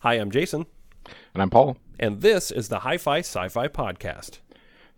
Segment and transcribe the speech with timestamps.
[0.00, 0.66] Hi, I'm Jason,
[1.34, 1.76] And I'm Paul.
[1.98, 4.38] and this is the Hi Fi Sci Fi Podcast.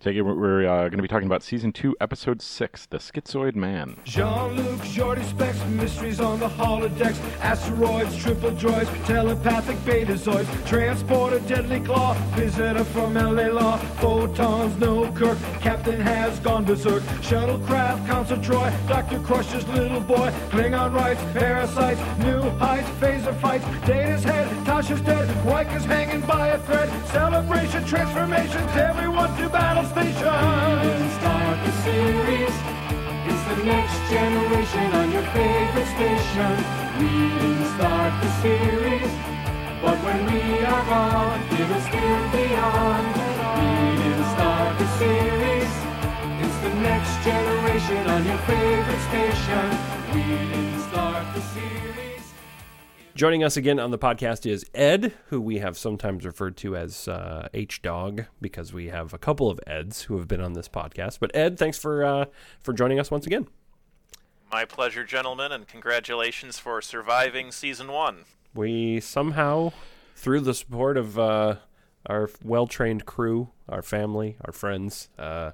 [0.01, 3.99] Today we're, uh, going to be talking about season two, episode six, The Schizoid Man.
[4.05, 10.47] Jean-Luc, shorty specs, mysteries on the holodecks, asteroids, triple droids, telepathic betazoids,
[11.47, 18.39] deadly claw, visitor from LA Law, photons, no Kirk, captain has gone berserk, shuttlecraft, Council
[18.39, 19.19] Troi, Dr.
[19.19, 25.29] Crusher's little boy, Klingon rights, parasites, new heights, phaser fights, Data's head, Tasha's dead,
[25.85, 31.11] hanging by a thread, celebration, transformations, everyone to battle station.
[31.19, 32.55] Start the series.
[33.29, 36.53] It's the next generation on your favorite station.
[36.99, 39.13] We didn't start the series,
[39.83, 43.03] but when we are gone, it'll still be on.
[43.59, 43.71] We
[44.03, 45.73] didn't start the series.
[46.43, 49.67] It's the next generation on your favorite station.
[50.15, 51.80] We didn't start the series.
[53.15, 57.09] Joining us again on the podcast is Ed, who we have sometimes referred to as
[57.09, 60.69] uh, H Dog because we have a couple of Eds who have been on this
[60.69, 61.19] podcast.
[61.19, 62.27] But Ed, thanks for uh,
[62.63, 63.49] for joining us once again.
[64.51, 68.25] My pleasure, gentlemen, and congratulations for surviving season one.
[68.55, 69.73] We somehow,
[70.15, 71.57] through the support of uh,
[72.07, 75.51] our well trained crew, our family, our friends, uh,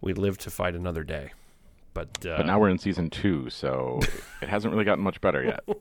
[0.00, 1.32] we live to fight another day.
[1.98, 3.98] But, uh, But now we're in season two, so
[4.40, 5.60] it hasn't really gotten much better yet.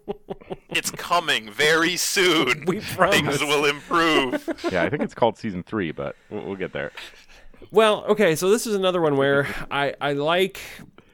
[0.70, 2.66] It's coming very soon.
[2.68, 3.16] We promise.
[3.16, 4.48] Things will improve.
[4.72, 6.92] Yeah, I think it's called season three, but we'll, we'll get there.
[7.72, 10.60] Well, okay, so this is another one where I I like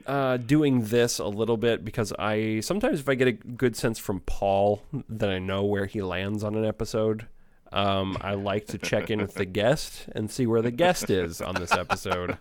[0.06, 3.98] uh, doing this a little bit because I sometimes if I get a good sense
[3.98, 7.26] from Paul that I know where he lands on an episode.
[7.72, 11.40] Um, I like to check in with the guest and see where the guest is
[11.40, 12.38] on this episode.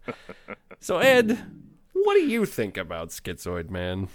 [0.80, 1.40] So Ed,
[2.04, 4.08] what do you think about Schizoid Man?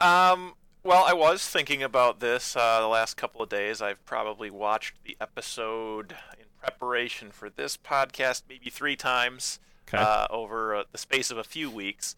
[0.00, 3.80] Um, well, I was thinking about this uh, the last couple of days.
[3.80, 9.98] I've probably watched the episode in preparation for this podcast maybe three times Okay.
[10.02, 12.14] uh, over uh, the space of a few weeks.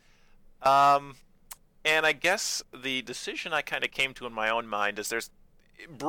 [0.63, 1.17] Um,
[1.85, 5.09] and I guess the decision I kind of came to in my own mind is
[5.09, 5.31] there's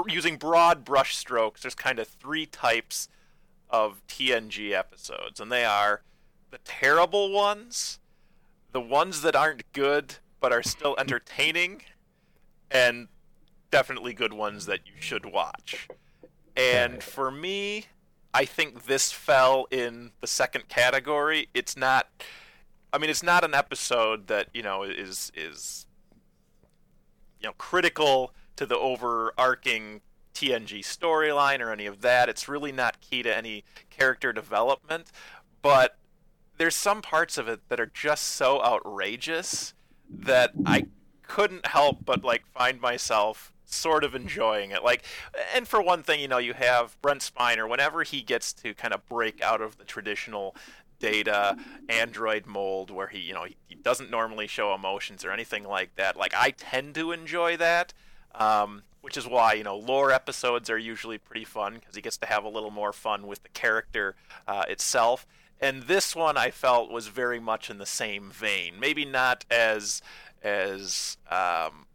[0.08, 1.62] using broad brush strokes.
[1.62, 3.08] There's kind of three types
[3.70, 6.04] of TNG episodes, and they are
[6.52, 8.00] the terrible ones,
[8.76, 11.82] the ones that aren't good but are still entertaining,
[12.70, 13.08] and
[13.72, 15.88] definitely good ones that you should watch.
[16.58, 17.86] And for me,
[18.34, 21.48] I think this fell in the second category.
[21.54, 22.10] It's not
[22.92, 25.86] I mean, it's not an episode that, you know, is is
[27.40, 30.02] you know, critical to the overarching
[30.34, 32.28] TNG storyline or any of that.
[32.28, 35.14] It's really not key to any character development,
[35.62, 35.98] but
[36.58, 39.74] there's some parts of it that are just so outrageous
[40.10, 40.88] that I
[41.24, 44.84] couldn't help but like find myself sort of enjoying it.
[44.84, 45.04] Like,
[45.54, 47.70] and for one thing, you know, you have Brent Spiner.
[47.70, 50.56] Whenever he gets to kind of break out of the traditional
[51.00, 51.58] data
[51.90, 56.18] android mold where he you know he, doesn't normally show emotions or anything like that
[56.18, 57.94] like i tend to enjoy that
[58.34, 62.18] um, which is why you know lore episodes are usually pretty fun because he gets
[62.18, 64.16] to have a little more fun with the character
[64.48, 65.28] uh, itself
[65.60, 70.02] and this one i felt was very much in the same vein maybe not as
[70.44, 71.86] as um,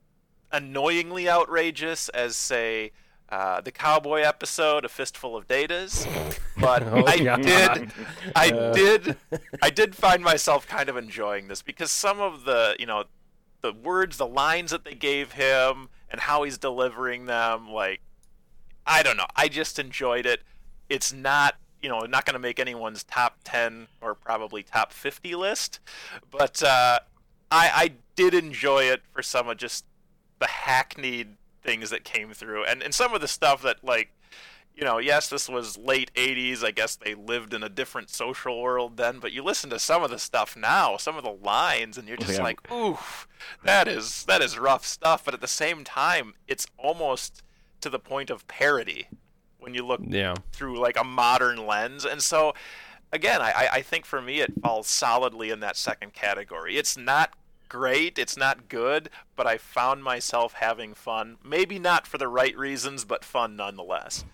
[0.53, 2.91] annoyingly outrageous as say
[3.28, 6.04] uh, the cowboy episode, a fistful of datas,
[6.60, 7.43] but Oh, I God.
[7.43, 7.93] did,
[8.34, 9.16] I did,
[9.62, 13.04] I did find myself kind of enjoying this because some of the, you know,
[13.62, 18.00] the words, the lines that they gave him, and how he's delivering them, like,
[18.84, 20.41] I don't know, I just enjoyed it.
[20.88, 25.34] It's not, you know, not going to make anyone's top ten or probably top fifty
[25.34, 25.80] list,
[26.30, 27.00] but uh,
[27.50, 29.84] I, I did enjoy it for some of just
[30.38, 34.10] the hackneyed things that came through and, and some of the stuff that like
[34.74, 38.62] you know yes this was late 80s i guess they lived in a different social
[38.62, 41.98] world then but you listen to some of the stuff now some of the lines
[41.98, 42.44] and you're just Yeah.
[42.44, 43.28] like oof
[43.62, 47.42] that is that is rough stuff but at the same time it's almost
[47.82, 49.08] to the point of parody
[49.60, 50.34] when you look Yeah.
[50.53, 52.04] through like a modern lens.
[52.04, 52.54] And so,
[53.12, 56.77] again, I, I- I think for me it falls solidly in that second category.
[56.77, 57.34] It's not
[57.68, 61.36] great, it's not good, but I found myself having fun.
[61.45, 64.24] Maybe not for the right reasons, but fun nonetheless.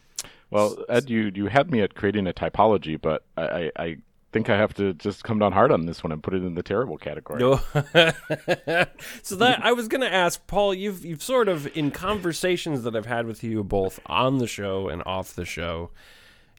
[0.50, 3.96] Well, Ed, you, you had me at creating a typology, but I, I, I
[4.36, 6.54] think I have to just come down hard on this one and put it in
[6.54, 7.40] the terrible category.
[7.40, 7.56] No.
[9.22, 10.74] so that I was going to ask Paul.
[10.74, 14.88] You've you've sort of in conversations that I've had with you both on the show
[14.88, 15.90] and off the show,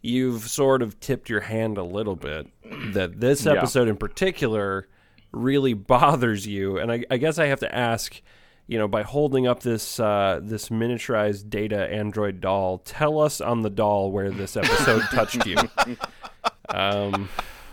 [0.02, 2.48] you've sort of tipped your hand a little bit
[2.94, 3.54] that this Yeah.
[3.54, 4.88] episode in particular
[5.32, 6.78] really bothers you.
[6.80, 8.22] And I, I guess I have to ask:
[8.66, 13.62] you know, by holding up this uh, this miniaturized data android doll, tell us on
[13.62, 15.58] the doll where this episode touched you.
[16.70, 17.30] Um,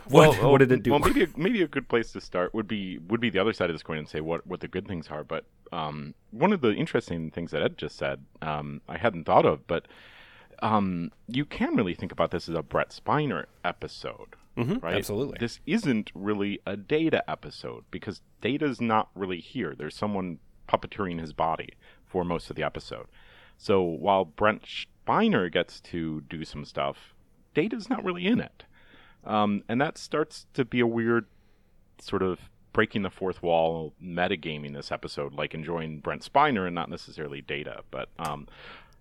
[0.08, 0.90] what, what did it do?
[0.90, 3.52] Well, maybe a, maybe a good place to start would be would be the other
[3.52, 5.24] side of this coin and say what, what the good things are.
[5.24, 9.44] But um, one of the interesting things that Ed just said, um, I hadn't thought
[9.46, 9.86] of, but
[10.62, 14.94] um, you can really think about this as a Brent Spiner episode, Mhm, right?
[14.94, 15.36] absolutely.
[15.40, 19.74] This isn't really a Data episode because Data's not really here.
[19.76, 21.70] There's someone puppeteering his body
[22.06, 23.06] for most of the episode.
[23.58, 24.62] So while Brent
[25.06, 27.14] Spiner gets to do some stuff,
[27.54, 28.64] Data's not really in it.
[29.24, 31.26] Um, and that starts to be a weird
[32.00, 32.38] sort of
[32.72, 37.82] breaking the fourth wall metagaming this episode, like enjoying Brent Spiner and not necessarily Data.
[37.90, 38.48] But um,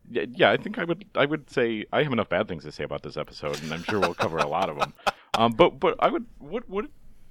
[0.09, 2.83] yeah, I think I would I would say I have enough bad things to say
[2.83, 4.93] about this episode, and I'm sure we'll cover a lot of them.
[5.35, 6.85] Um, but but I would what what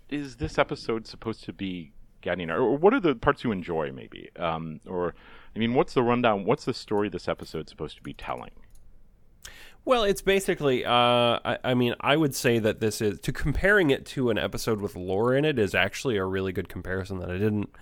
[0.09, 4.29] is this episode supposed to be getting, or what are the parts you enjoy, maybe?
[4.37, 5.15] Um, or
[5.55, 6.45] I mean, what's the rundown?
[6.45, 8.51] What's the story this episode's supposed to be telling?
[9.85, 10.85] Well, it's basically.
[10.85, 10.91] Uh,
[11.45, 14.81] I, I mean, I would say that this is to comparing it to an episode
[14.81, 17.19] with lore in it is actually a really good comparison.
[17.19, 17.75] That I didn't,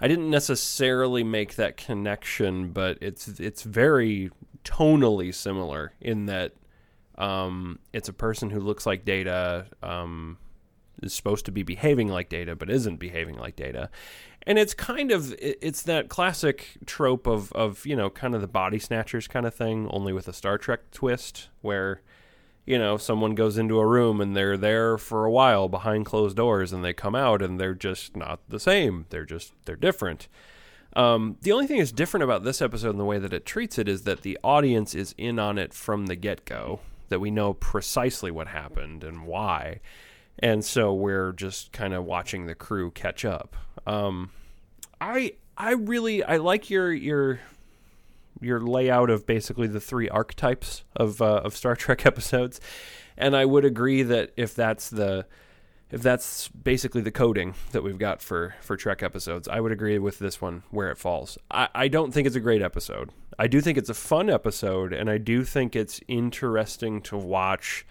[0.00, 4.30] I didn't necessarily make that connection, but it's it's very
[4.64, 6.52] tonally similar in that
[7.16, 10.38] um, it's a person who looks like Data, um,
[11.02, 13.90] is supposed to be behaving like Data, but isn't behaving like Data.
[14.46, 18.48] And it's kind of it's that classic trope of of you know kind of the
[18.48, 22.02] body snatchers kind of thing, only with a Star Trek twist, where
[22.66, 26.36] you know someone goes into a room and they're there for a while behind closed
[26.36, 29.06] doors, and they come out and they're just not the same.
[29.10, 30.28] They're just they're different.
[30.94, 33.78] Um, the only thing that's different about this episode and the way that it treats
[33.78, 36.80] it is that the audience is in on it from the get go.
[37.08, 39.80] That we know precisely what happened and why,
[40.38, 43.56] and so we're just kind of watching the crew catch up.
[43.86, 44.30] Um,
[45.00, 47.40] I I really I like your your
[48.40, 52.60] your layout of basically the three archetypes of uh, of Star Trek episodes,
[53.16, 55.26] and I would agree that if that's the
[55.90, 59.98] if that's basically the coding that we've got for for Trek episodes, I would agree
[59.98, 61.38] with this one where it falls.
[61.50, 63.10] I, I don't think it's a great episode.
[63.38, 67.86] I do think it's a fun episode, and I do think it's interesting to watch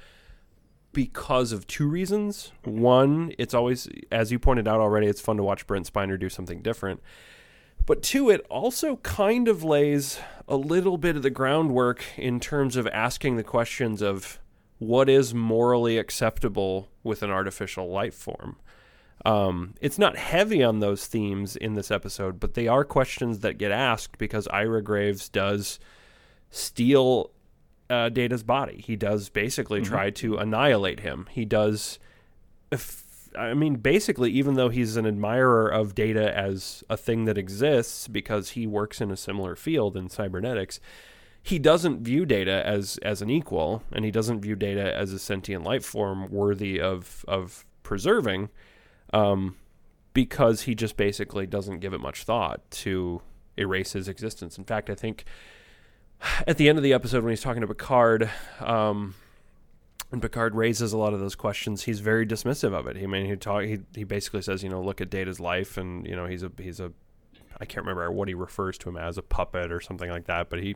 [0.94, 2.52] because of two reasons.
[2.64, 6.30] One, it's always, as you pointed out already, it's fun to watch Brent Spiner do
[6.30, 7.02] something different.
[7.86, 12.76] But two, it also kind of lays a little bit of the groundwork in terms
[12.76, 14.40] of asking the questions of
[14.78, 18.58] what is morally acceptable with an artificial life form.
[19.26, 23.58] Um, it's not heavy on those themes in this episode, but they are questions that
[23.58, 25.80] get asked because Ira Graves does
[26.50, 27.32] steal
[27.92, 28.82] uh, Data's body.
[28.86, 31.28] He does basically try to annihilate him.
[31.30, 32.00] He does.
[32.72, 37.38] If, I mean, basically, even though he's an admirer of Data as a thing that
[37.38, 40.80] exists because he works in a similar field in cybernetics,
[41.44, 45.20] he doesn't view Data as as an equal, and he doesn't view Data as a
[45.20, 48.50] sentient life form worthy of of preserving,
[49.12, 49.58] um,
[50.14, 53.22] because he just basically doesn't give it much thought to
[53.58, 54.58] erase his existence.
[54.58, 55.26] In fact, I think
[56.48, 58.30] at the end of the episode when he's talking to Picard,
[58.60, 59.16] um,
[60.12, 62.98] and Picard raises a lot of those questions, he's very dismissive of it.
[62.98, 65.78] He I mean he talk he he basically says, you know, look at Data's life,
[65.78, 66.92] and you know he's a he's a
[67.60, 70.50] I can't remember what he refers to him as a puppet or something like that,
[70.50, 70.76] but he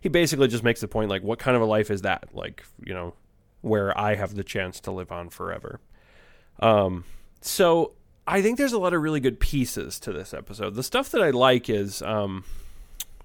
[0.00, 2.28] he basically just makes the point like, what kind of a life is that?
[2.34, 3.14] Like, you know,
[3.62, 5.80] where I have the chance to live on forever.
[6.60, 7.04] Um,
[7.40, 7.94] so
[8.26, 10.74] I think there's a lot of really good pieces to this episode.
[10.74, 12.44] The stuff that I like is um,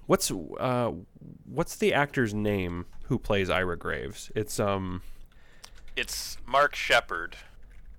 [0.06, 0.92] what's uh,
[1.44, 4.30] what's the actor's name who plays Ira Graves?
[4.34, 5.02] It's um
[5.96, 7.36] It's Mark Sheppard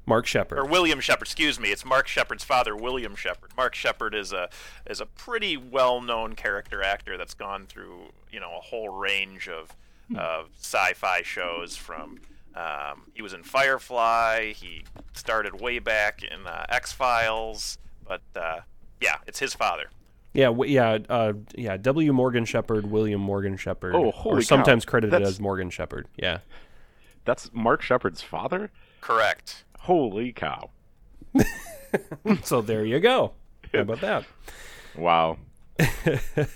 [0.08, 0.60] Mark Sheppard.
[0.60, 1.28] or William Sheppard.
[1.28, 1.70] Excuse me.
[1.70, 3.52] It's Mark Sheppard's father, William Sheppard.
[3.58, 4.50] Mark Sheppard is a
[4.86, 9.76] is a pretty well-known character actor that's gone through you know a whole range of
[10.16, 11.76] of sci-fi shows.
[11.76, 12.20] From
[12.56, 14.54] um, he was in Firefly.
[14.54, 14.84] He
[15.14, 17.78] started way back in uh, X Files.
[18.08, 18.60] But uh,
[19.02, 19.90] yeah, it's his father.
[20.36, 21.78] Yeah, w- yeah, uh, yeah.
[21.78, 22.12] W.
[22.14, 24.48] Morgan Sheppard, William Morgan Sheppard, Oh, or holy cow.
[24.48, 26.08] sometimes credited That's- as Morgan Sheppard.
[26.18, 26.40] Yeah.
[27.24, 28.72] That's Mark Sheppard's father.
[29.02, 29.64] Correct.
[29.80, 30.70] Holy cow!
[32.44, 33.34] so there you go.
[33.74, 34.26] How about that?
[34.98, 35.38] Wow.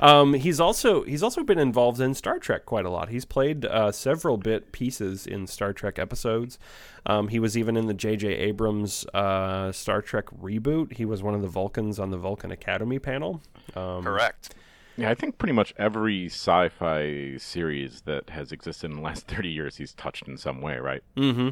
[0.00, 3.08] Um, he's also he's also been involved in Star Trek quite a lot.
[3.08, 6.58] He's played uh, several bit pieces in Star Trek episodes.
[7.06, 8.28] Um, he was even in the J.J.
[8.28, 10.94] Abrams uh, Star Trek reboot.
[10.94, 13.40] He was one of the Vulcans on the Vulcan Academy panel.
[13.74, 14.54] Um, Correct.
[14.96, 19.50] Yeah, I think pretty much every sci-fi series that has existed in the last thirty
[19.50, 21.02] years, he's touched in some way, right?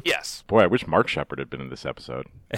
[0.05, 0.43] Yes.
[0.47, 2.27] Boy, I wish Mark Sheppard had been in this episode.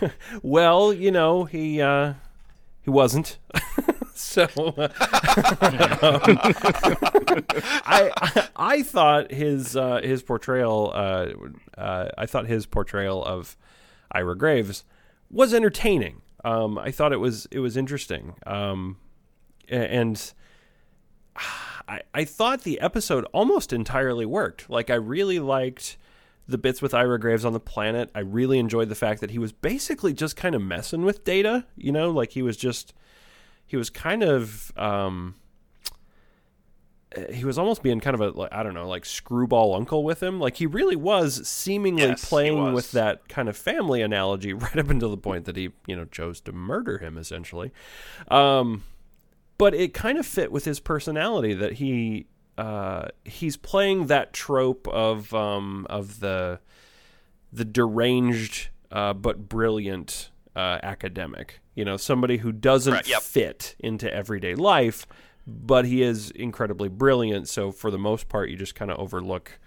[0.42, 2.14] well, you know, he uh,
[2.82, 3.38] he wasn't.
[4.14, 4.88] so uh,
[7.84, 11.28] I, I I thought his uh, his portrayal uh,
[11.76, 13.56] uh, I thought his portrayal of
[14.12, 14.84] Ira Graves
[15.30, 16.22] was entertaining.
[16.44, 18.34] Um, I thought it was it was interesting.
[18.46, 18.98] Um,
[19.68, 20.32] and
[21.88, 24.68] I, I thought the episode almost entirely worked.
[24.68, 25.96] Like I really liked
[26.48, 28.10] the bits with Ira Graves on the planet.
[28.14, 31.66] I really enjoyed the fact that he was basically just kind of messing with Data.
[31.76, 32.94] You know, like he was just
[33.66, 35.34] he was kind of um,
[37.32, 40.22] he was almost being kind of a like, I don't know like screwball uncle with
[40.22, 40.38] him.
[40.38, 42.74] Like he really was seemingly Yes, playing was.
[42.74, 46.04] with that kind of family analogy right up until the point that he you know
[46.04, 47.72] chose to murder him essentially.
[48.28, 48.84] Um,
[49.58, 52.26] but it kind of fit with his personality that he
[52.58, 56.60] uh, he's playing that trope of um, of the
[57.52, 61.60] the deranged uh, but brilliant uh, academic.
[61.74, 63.22] You know, somebody who doesn't Right, yep.
[63.22, 65.06] fit into everyday life,
[65.46, 67.48] but he is incredibly brilliant.
[67.48, 69.58] So for the most part, you just kind of overlook,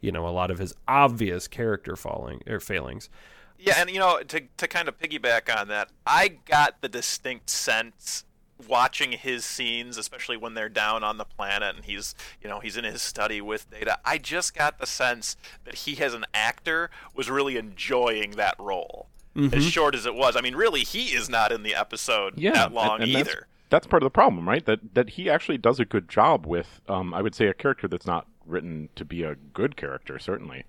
[0.00, 3.10] you know, a lot of his obvious character falling or failings.
[3.58, 7.50] Yeah, and you know, to to kind of piggyback on that, I got the distinct
[7.50, 8.24] sense
[8.66, 12.76] watching his scenes, especially when they're down on the planet and he's, you know, he's
[12.76, 13.98] in his study with Data.
[14.04, 19.08] I just got the sense that he, as an actor, was really enjoying that role.
[19.52, 22.54] As short as it was, I mean, really, he is not in the episode yeah,
[22.54, 23.46] that long and, and that's, either.
[23.70, 24.64] that's part of the problem, right?
[24.64, 27.86] That that he actually does a good job with, um, I would say, a character
[27.86, 30.64] that's not written to be a good character, certainly.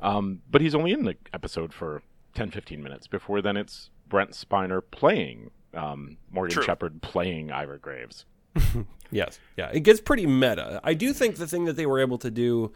[0.00, 2.02] Um, but he's only in the episode for
[2.34, 3.08] 10, 15 minutes.
[3.08, 6.62] Before then, it's Brent Spiner playing um, Morgan True.
[6.62, 8.24] Sheppard playing Ira Graves.
[9.10, 9.38] Yes.
[9.56, 9.70] Yeah.
[9.72, 10.80] It gets pretty meta.
[10.82, 12.72] I do think the thing that they were able to do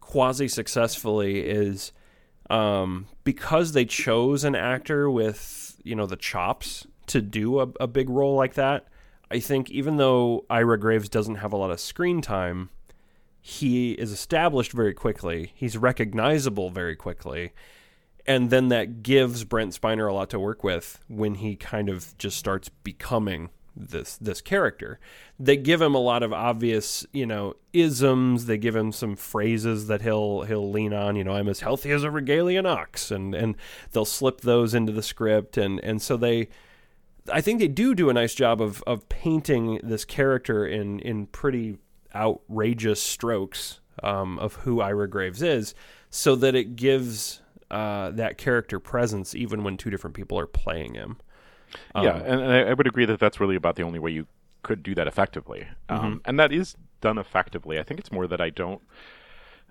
[0.00, 1.90] quasi successfully is
[2.48, 7.86] um, because they chose an actor with, you know, the chops to do a, a
[7.88, 8.86] big role like that.
[9.32, 12.68] I think even though Ira Graves doesn't have a lot of screen time,
[13.40, 15.52] he is established very quickly.
[15.56, 17.52] He's recognizable very quickly.
[18.26, 22.16] And then that gives Brent Spiner a lot to work with when he kind of
[22.18, 24.98] just starts becoming this this character.
[25.38, 28.46] They give him a lot of obvious, you know, isms.
[28.46, 31.16] They give him some phrases that he'll he'll lean on.
[31.16, 33.56] You know, I'm as healthy as a Rigelian ox, and and
[33.92, 36.48] they'll slip those into the script, and and so they.
[37.32, 41.26] I think they do do a nice job of of painting this character in in
[41.26, 41.78] pretty
[42.14, 45.74] outrageous strokes um, of who Ira Graves is,
[46.10, 47.40] so that it gives
[47.72, 51.16] uh, that character presence even when two different people are playing him.
[51.96, 54.26] yeah, and, and I, would agree that that's really about the only way you
[54.62, 57.78] could do that effectively, um, and that is done effectively.
[57.78, 58.82] I think it's more that I don't.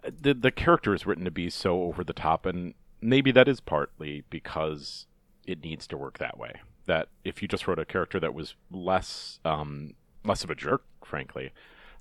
[0.03, 3.59] The the character is written to be so over the top, and maybe that is
[3.61, 5.05] partly because
[5.45, 6.53] it needs to work that way.
[6.87, 9.93] That if you just wrote a character that was less um,
[10.25, 11.51] less of a jerk, frankly,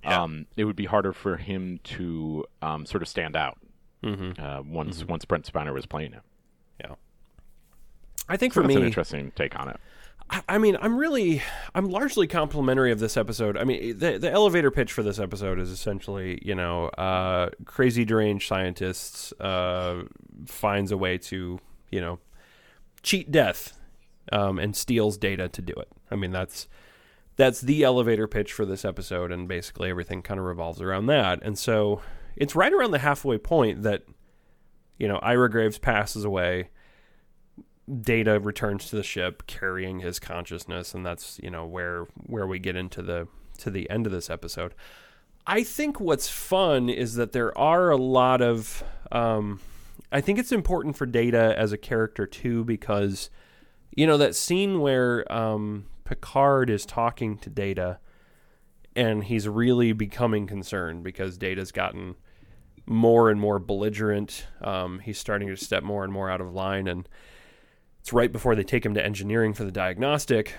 [0.03, 0.23] Yeah.
[0.23, 3.59] um, it would be harder for him to um, sort of stand out
[4.03, 6.21] uh, once once Brent Spiner was playing him.
[6.83, 6.95] Yeah,
[8.27, 9.77] I think So for that's me, an interesting take on it.
[10.29, 11.41] I- I mean, I'm really,
[11.75, 13.57] I'm largely complimentary of this episode.
[13.57, 18.05] I mean, the the elevator pitch for this episode is essentially, you know, uh, crazy
[18.05, 20.03] deranged scientists uh,
[20.45, 21.59] finds a way to,
[21.91, 22.19] you know,
[23.03, 23.77] cheat death
[24.31, 25.89] um, and steals data to do it.
[26.09, 26.67] I mean, that's
[27.35, 31.39] that's the elevator pitch for this episode, and basically everything kind of revolves around that.
[31.43, 32.01] And so
[32.35, 34.03] it's right around the halfway point that,
[34.97, 36.69] you know, Ira Graves passes away.
[38.01, 42.57] Data returns to the ship carrying his consciousness, and that's you know where where we
[42.57, 44.73] get into the to the end of this episode.
[45.45, 48.83] I think what's fun is that there are a lot of.
[49.11, 49.59] Um,
[50.11, 53.29] I think it's important for Data as a character too because,
[53.95, 57.99] you know, that scene where um, Picard is talking to Data,
[58.95, 62.15] and he's really becoming concerned because Data's gotten
[62.85, 64.47] more and more belligerent.
[64.61, 67.07] Um, he's starting to step more and more out of line, and
[67.99, 70.55] it's right before they take him to engineering for the diagnostic.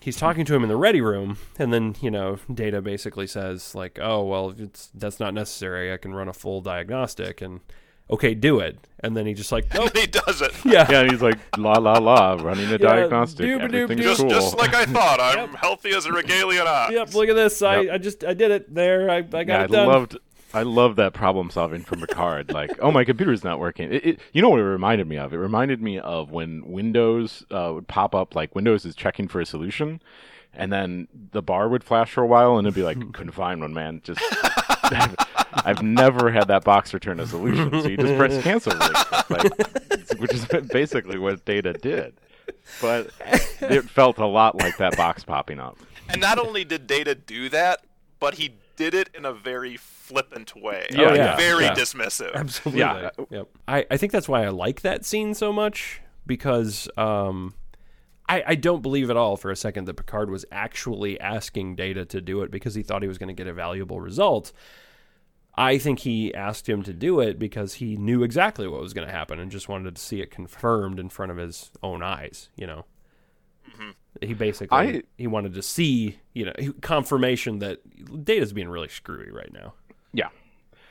[0.00, 3.74] He's talking to him in the ready room, and then you know, Data basically says
[3.74, 5.92] like, "Oh well, it's that's not necessary.
[5.92, 7.60] I can run a full diagnostic." And
[8.10, 8.78] okay, do it.
[9.00, 10.52] And then he just like, And "Nope, then he does it.
[10.64, 13.46] yeah, Yeah, and he's like la la la, running a diagnostic.
[13.46, 13.74] doop-a-doop-doop.
[13.82, 14.30] Everything's Just, cool.
[14.30, 15.20] just like I thought.
[15.20, 16.92] I'm healthy as a Rigelian ox.
[16.92, 17.14] yep.
[17.14, 17.60] Look at this.
[17.62, 17.94] I, Yep.
[17.94, 19.10] I just I did it there.
[19.10, 19.86] I, I got yeah, I it done.
[19.88, 20.18] loved.
[20.54, 22.50] I love that problem solving from Picard.
[22.52, 23.92] like, oh, my computer's not working.
[23.92, 25.34] It, it, you know what it reminded me of?
[25.34, 29.40] It reminded me of when Windows uh, would pop up, like Windows is checking for
[29.40, 30.00] a solution,
[30.54, 33.60] and then the bar would flash for a while, and it'd be like, couldn't find
[33.60, 34.00] one, man.
[34.02, 34.20] Just,
[34.68, 37.70] I've never had that box return a solution.
[37.82, 38.72] So you just press cancel.
[38.72, 39.30] Really quick.
[39.30, 42.14] like, which is basically what Data did.
[42.80, 43.10] But
[43.60, 45.78] it felt a lot like that box popping up.
[46.08, 47.80] And not only did Data do that,
[48.20, 50.86] but he did it in a very flippant way.
[50.90, 51.74] Yeah, Like, yeah, very yeah.
[51.74, 52.34] dismissive.
[52.34, 52.80] Absolutely.
[52.80, 53.10] Yeah.
[53.30, 53.48] Yep.
[53.66, 57.54] I, I think that's why I like that scene so much because um,
[58.28, 62.04] I, I don't believe at all for a second that Picard was actually asking Data
[62.06, 64.52] to do it because he thought he was going to get a valuable result.
[65.58, 69.06] I think he asked him to do it because he knew exactly what was going
[69.06, 72.50] to happen and just wanted to see it confirmed in front of his own eyes.
[72.56, 72.84] You know,
[74.20, 76.52] he basically I- he wanted to see you know
[76.82, 77.78] confirmation that
[78.24, 79.74] Data's being really screwy right now.
[80.12, 80.28] Yeah,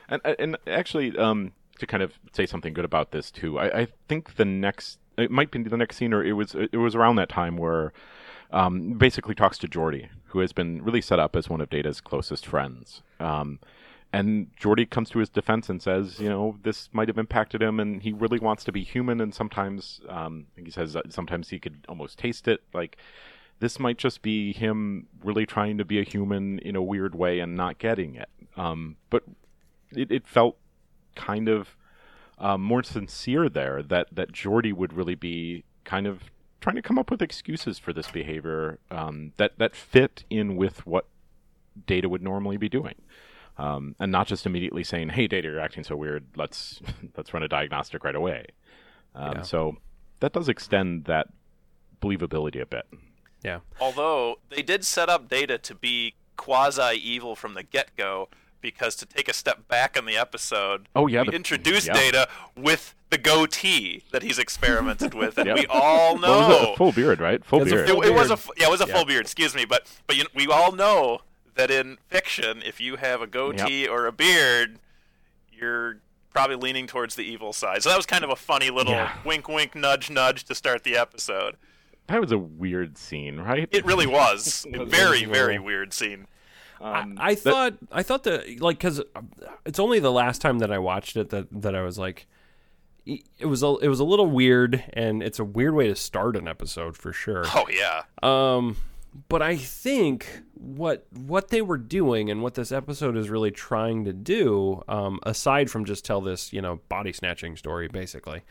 [0.10, 3.88] and and actually, um, to kind of say something good about this too, I, I
[4.08, 7.16] think the next it might be the next scene, or it was it was around
[7.18, 7.94] that time where,
[8.52, 12.02] um, basically talks to Geordi, who has been really set up as one of Data's
[12.02, 13.02] closest friends.
[13.20, 13.60] Um,
[14.14, 17.80] and Geordi comes to his defense and says, you know, this might have impacted him,
[17.80, 19.20] and he really wants to be human.
[19.20, 22.62] And sometimes, um, he says, sometimes he could almost taste it.
[22.74, 22.98] Like
[23.60, 27.40] this might just be him really trying to be a human in a weird way
[27.40, 28.30] and not getting it.
[28.58, 29.24] Um, but
[29.92, 30.58] it, it felt
[31.16, 31.76] kind of
[32.38, 36.24] um, more sincere there that that Geordi would really be kind of
[36.62, 40.86] trying to come up with excuses for this behavior um, that that fit in with
[40.86, 41.06] what
[41.88, 42.96] Data would normally be doing,
[43.58, 46.26] um, and not just immediately saying, "Hey, Data, you're acting so weird.
[46.36, 46.82] Let's
[47.18, 48.48] let's run a diagnostic right away."
[49.14, 49.42] Um, Yeah.
[49.42, 49.78] So
[50.20, 51.28] that does extend that
[52.02, 52.86] believability a bit.
[53.44, 53.60] Yeah.
[53.80, 58.30] Although they did set up Data to be quasi evil from the get go,
[58.66, 61.94] because to take a step back in the episode, Oh, yeah, we the- introduced yeah.
[61.94, 65.56] Data with the goatee that he's experimented with, and Yep.
[65.60, 66.64] we all What was it?
[66.64, 67.46] know A full beard, right?
[67.46, 67.88] Full It's beard.
[67.88, 68.96] full- it, it was a yeah, it was a Yeah.
[68.96, 69.22] full beard.
[69.22, 71.22] Excuse me, but but you, we all know
[71.54, 74.80] that in fiction, if you have a goatee or a beard,
[75.54, 75.98] you're
[76.34, 77.82] probably leaning towards the evil side.
[77.84, 79.14] So that was kind of a funny little Yeah.
[79.24, 81.56] wink, wink, nudge, nudge to start the episode.
[82.08, 83.70] That was a weird scene, right?
[83.72, 86.28] It really was a was very, a very weird scene.
[86.82, 89.02] Um, I that- thought I thought that like because
[89.66, 92.28] it's only the last time that I watched it that that I was like
[93.06, 96.36] it was a it was a little weird and it's a weird way to start
[96.36, 97.44] an episode for sure.
[97.54, 98.78] Oh yeah, Um,
[99.30, 104.06] but I think what what they were doing and what this episode is really trying
[104.06, 108.42] to do, um, aside from just tell this you know body snatching story, basically,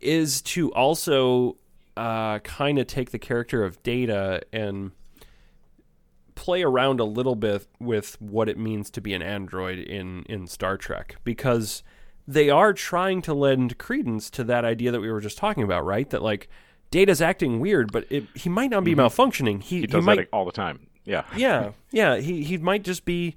[0.00, 1.56] is to also
[1.96, 4.92] uh, kind of take the character of Data and
[6.38, 10.46] play around a little bit with what it means to be an android in in
[10.46, 11.82] Star Trek because
[12.28, 15.84] they are trying to lend credence to that idea that we were just talking about,
[15.84, 16.08] right?
[16.10, 16.48] That like
[16.92, 19.00] Data's acting weird, but it, he might not be mm-hmm.
[19.00, 19.62] malfunctioning.
[19.64, 20.86] He, he does might that all the time.
[21.04, 21.24] Yeah.
[21.36, 22.18] yeah, yeah.
[22.18, 23.34] He he might just be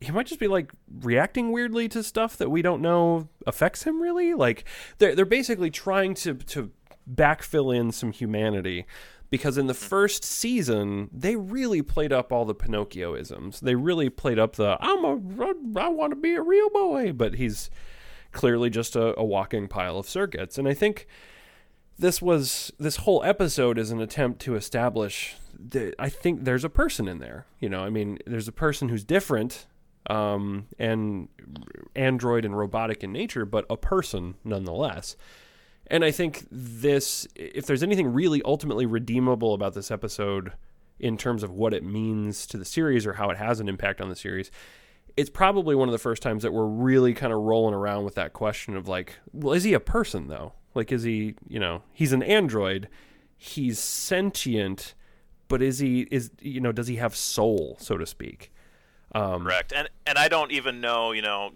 [0.00, 4.02] he might just be like reacting weirdly to stuff that we don't know affects him
[4.02, 4.34] really.
[4.34, 4.64] Like
[4.98, 6.72] they're they're basically trying to to
[7.08, 8.86] backfill in some humanity
[9.32, 13.60] because in the first season they really played up all the Pinocchioisms.
[13.60, 17.36] They really played up the I'm a I want to be a real boy, but
[17.36, 17.70] he's
[18.32, 20.58] clearly just a, a walking pile of circuits.
[20.58, 21.06] And I think
[21.98, 25.36] this was this whole episode is an attempt to establish
[25.70, 27.46] that I think there's a person in there.
[27.58, 29.66] You know, I mean, there's a person who's different
[30.10, 31.28] um, and
[31.96, 35.16] android and robotic in nature, but a person nonetheless.
[35.88, 40.52] And I think this, if there's anything really ultimately redeemable about this episode
[40.98, 44.00] in terms of what it means to the series or how it has an impact
[44.00, 44.50] on the series,
[45.16, 48.14] it's probably one of the first times that we're really kind of rolling around with
[48.14, 50.54] that question of like, well, is he a person though?
[50.74, 52.88] Like, is he, you know, he's an android,
[53.36, 54.94] he's sentient,
[55.48, 58.52] but is he, is, you know, does he have soul, so to speak?
[59.14, 59.72] Um, correct.
[59.74, 61.50] And and I don't even know, you know,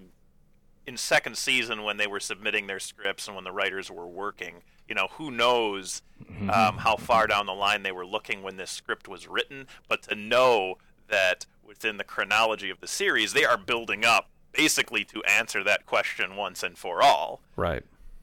[0.86, 4.62] in second season when they were submitting their scripts and when the writers were working,
[4.88, 6.02] you know, who knows
[6.48, 9.66] um, how far down the line they were looking when this script was written.
[9.88, 15.04] But to know that within the chronology of the series, they are building up basically
[15.04, 17.82] to answer that question once and for all Right.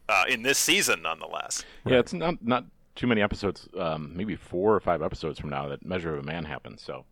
[0.10, 1.64] uh, in this season, nonetheless.
[1.86, 5.68] Yeah, it's not not too many episodes, um, maybe four or five episodes from now
[5.68, 6.82] that Measure of a Man happens.
[6.82, 7.06] So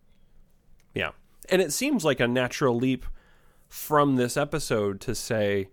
[0.94, 1.12] Yeah.
[1.50, 3.06] And it seems like a natural leap
[3.72, 5.70] from this episode to say,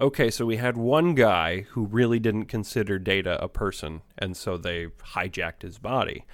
[0.00, 4.56] okay, so we had one guy who really didn't consider Data a person, and so
[4.56, 6.24] they hijacked his body.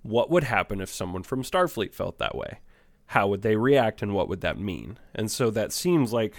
[0.00, 2.60] What would happen if someone from Starfleet felt that way?
[3.08, 4.98] How would they react, and what would that mean?
[5.14, 6.36] And so that seems like.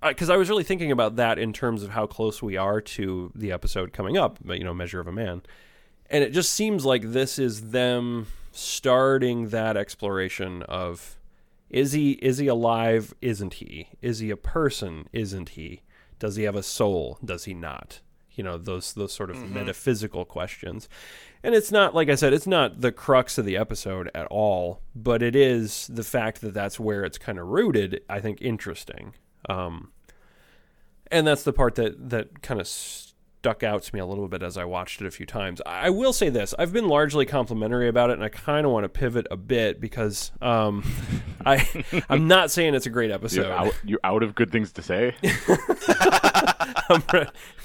[0.00, 2.80] Uh, because I was really thinking about that in terms of how close we are
[2.80, 5.42] to the episode coming up, you know, Measure of a Man.
[6.08, 11.17] And it just seems like this is them starting that exploration of
[11.70, 13.14] is he is he alive?
[13.20, 13.88] Isn't he?
[14.00, 15.08] Is he a person?
[15.12, 15.82] Isn't he?
[16.18, 17.18] Does he have a soul?
[17.24, 18.00] Does he not?
[18.32, 20.88] You know those those sort of metaphysical questions.
[21.42, 24.80] And it's not like I said, it's not the crux of the episode at all,
[24.94, 28.00] but it is the fact that that's where it's kind of rooted.
[28.08, 29.14] I think interesting,
[29.48, 29.90] um,
[31.10, 32.68] and that's the part that that kind of
[33.48, 35.62] stuck out to me a little bit as I watched it a few times.
[35.64, 38.84] I will say this: I've been largely complimentary about it, and I kind of want
[38.84, 40.84] to pivot a bit because um,
[41.46, 41.66] I
[42.10, 43.44] I'm not saying it's a great episode.
[43.44, 45.14] You're out, you're out of good things to say.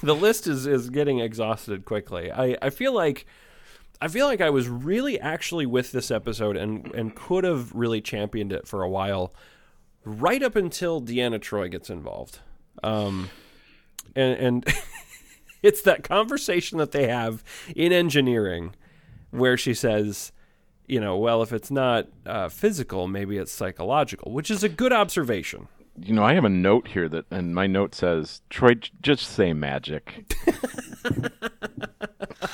[0.01, 2.31] the list is is getting exhausted quickly.
[2.31, 3.25] I I feel like
[3.99, 7.99] I feel like I was really actually with this episode and and could have really
[7.99, 9.33] championed it for a while,
[10.05, 12.39] right up until Deanna Troi gets involved.
[12.81, 13.29] Um,
[14.15, 14.65] and and
[15.63, 17.43] it's that conversation that they have
[17.75, 18.75] in engineering
[19.31, 20.31] where she says.
[20.85, 24.91] You know, well, if it's not uh, physical, maybe it's psychological, which is a good
[24.91, 25.69] observation.
[25.97, 29.53] You know, I have a note here that, and my note says, "Troi, just say
[29.53, 30.35] magic."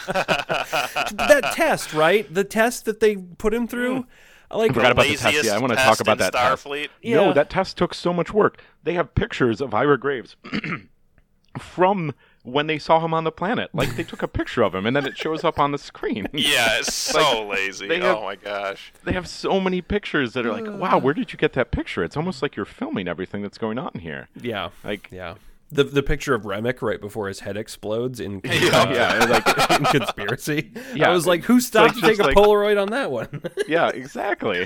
[0.07, 2.31] that test, right?
[2.31, 4.05] The test that they put him through.
[4.51, 5.43] I like I forgot about the test.
[5.45, 6.65] Yeah, I want to talk about in that test.
[6.65, 6.89] Starfleet.
[7.01, 7.15] Yeah.
[7.15, 8.61] No, that test took so much work.
[8.83, 10.35] They have pictures of Ira Graves
[11.59, 13.69] from when they saw him on the planet.
[13.73, 16.27] Like they took a picture of him, and then it shows up on the screen.
[16.33, 17.87] Yeah, it's so lazy.
[17.87, 18.91] they have- oh my gosh.
[19.03, 22.03] They have so many pictures that are like, wow, where did you get that picture?
[22.03, 24.29] It's almost like you're filming everything that's going on here.
[24.41, 25.35] Yeah, Like, yeah.
[25.71, 28.91] The the picture of Remmick right before his head explodes in Yeah.
[28.91, 30.71] yeah, like, in conspiracy.
[30.95, 33.11] Yeah, I was like, who stopped like to take just a like- Polaroid on that
[33.11, 33.43] one?
[33.67, 34.65] yeah, exactly.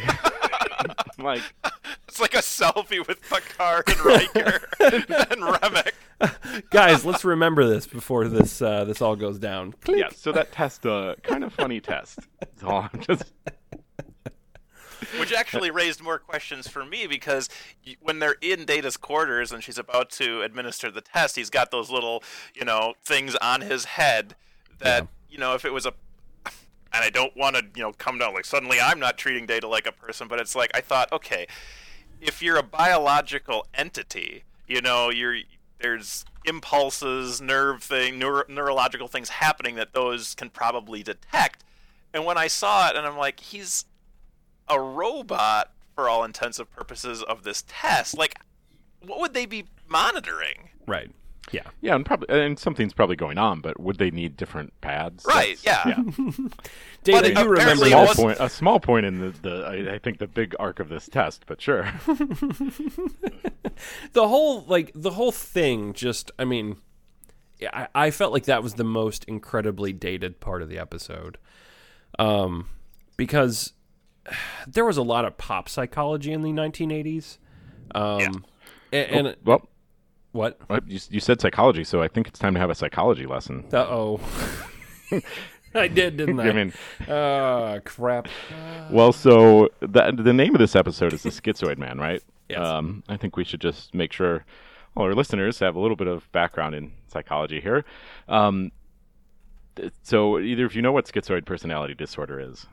[1.18, 1.42] like,
[2.08, 5.92] It's like a selfie with Picard and Riker and Remmick.
[6.74, 9.74] Guys, let's remember this before this uh, this all goes down.
[9.74, 10.00] Click.
[10.00, 10.10] yeah.
[10.10, 12.18] So that test, uh, kind of funny test.
[12.40, 13.32] That's all I'm just.
[15.20, 17.48] Which actually raised more questions for me because
[18.02, 21.92] when they're in Data's quarters and she's about to administer the test, he's got those
[21.92, 22.24] little,
[22.56, 24.34] you know, things on his head
[24.80, 25.94] that, you know, if it was a.
[26.46, 29.68] And I don't want to, you know, come down like suddenly I'm not treating Data
[29.68, 31.46] like a person, but it's like I thought, okay,
[32.20, 35.38] if you're a biological entity, you know, you're
[35.80, 41.64] there's impulses, nerve thing, neuro- neurological things happening that those can probably detect.
[42.14, 43.86] And when I saw it, and I'm like, he's
[44.70, 48.18] a robot for all intensive purposes of this test.
[48.18, 48.40] Like,
[49.02, 50.70] what would they be monitoring?
[50.88, 51.12] Right.
[51.52, 51.64] Yeah.
[51.82, 55.26] Yeah, and probably, and something's probably going on, but would they need different pads?
[55.28, 56.04] Right, That's- yeah.
[57.04, 59.96] Data, it you remember apparently small was- point, a small point in the, the I,
[59.96, 61.92] I think the big arc of this test, but sure.
[64.14, 66.78] the whole like the whole thing just i mean
[67.72, 71.38] I, I felt like that was the most incredibly dated part of the episode
[72.20, 72.68] um
[73.18, 73.74] because
[74.68, 77.38] there was a lot of pop psychology in the 1980s
[77.96, 78.46] um
[78.92, 79.68] a- and, well,
[80.34, 83.26] what well, you, you said psychology, so I think it's time to have a psychology
[83.26, 83.64] lesson.
[83.72, 84.20] uh-oh
[85.76, 86.74] i did didn't i I mean,
[87.08, 88.28] oh crap
[88.92, 92.22] well, so the the name of this episode is the Schizoid Man, right?
[92.50, 92.60] Yes.
[92.60, 94.46] Um, I think we should just make sure
[94.96, 97.86] all our listeners have a little bit of background in psychology here.
[98.28, 98.72] Um,
[99.76, 102.68] th- so, either of you know what schizoid personality disorder is?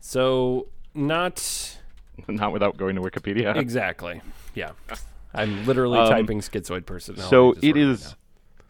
[0.00, 1.76] so not
[2.28, 3.56] Not without going to Wikipedia.
[3.56, 4.20] exactly
[4.54, 4.72] yeah
[5.34, 8.14] i'm literally Um, typing schizoid personality So it is right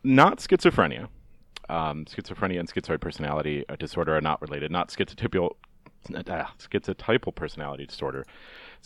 [0.02, 1.08] not schizophrenia.
[1.68, 4.70] Um, schizophrenia and schizoid personality uh, disorder are not related.
[4.70, 5.56] Not schizotypal,
[6.14, 8.24] uh, schizotypal personality disorder.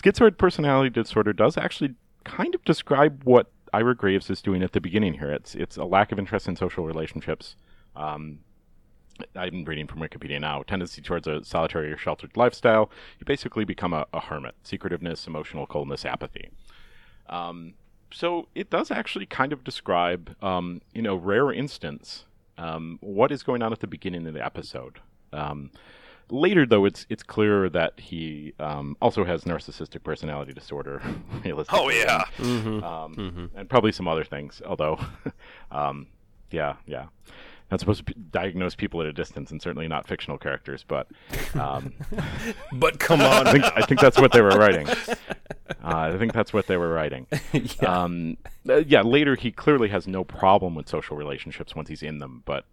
[0.02, 4.80] Schizoid personality disorder does actually kind of describe what Ira Graves is doing at the
[4.80, 5.30] beginning here.
[5.30, 7.56] It's it's a lack of interest in social relationships.
[7.96, 8.40] Um,
[9.36, 10.62] I'm reading from Wikipedia now.
[10.62, 12.90] Tendency towards a solitary or sheltered lifestyle.
[13.20, 14.56] You basically become a, a hermit.
[14.64, 16.50] Secretiveness, emotional coldness, apathy.
[17.28, 17.74] Um,
[18.12, 22.24] so it does actually kind of describe, um, in a rare instance,
[22.58, 25.00] um, what is going on at the beginning of the episode.
[25.32, 25.70] Um,
[26.30, 31.02] later, though, it's it's clear that he um, also has narcissistic personality disorder.
[31.72, 32.24] Oh yeah,
[32.84, 34.62] um, and probably some other things.
[34.64, 34.98] Although,
[35.72, 36.06] um,
[36.52, 37.06] yeah, yeah,
[37.70, 40.84] not supposed to p- diagnose people at a distance, and certainly not fictional characters.
[40.86, 41.08] But
[41.54, 41.92] um,
[42.74, 44.86] but come on I think I think that's what they were writing.
[45.82, 47.26] Uh, I think that's what they were writing.
[47.52, 48.02] yeah.
[48.02, 48.36] Um,
[48.68, 49.02] uh, yeah.
[49.02, 52.42] Later, he clearly has no problem with social relationships once he's in them.
[52.46, 52.64] But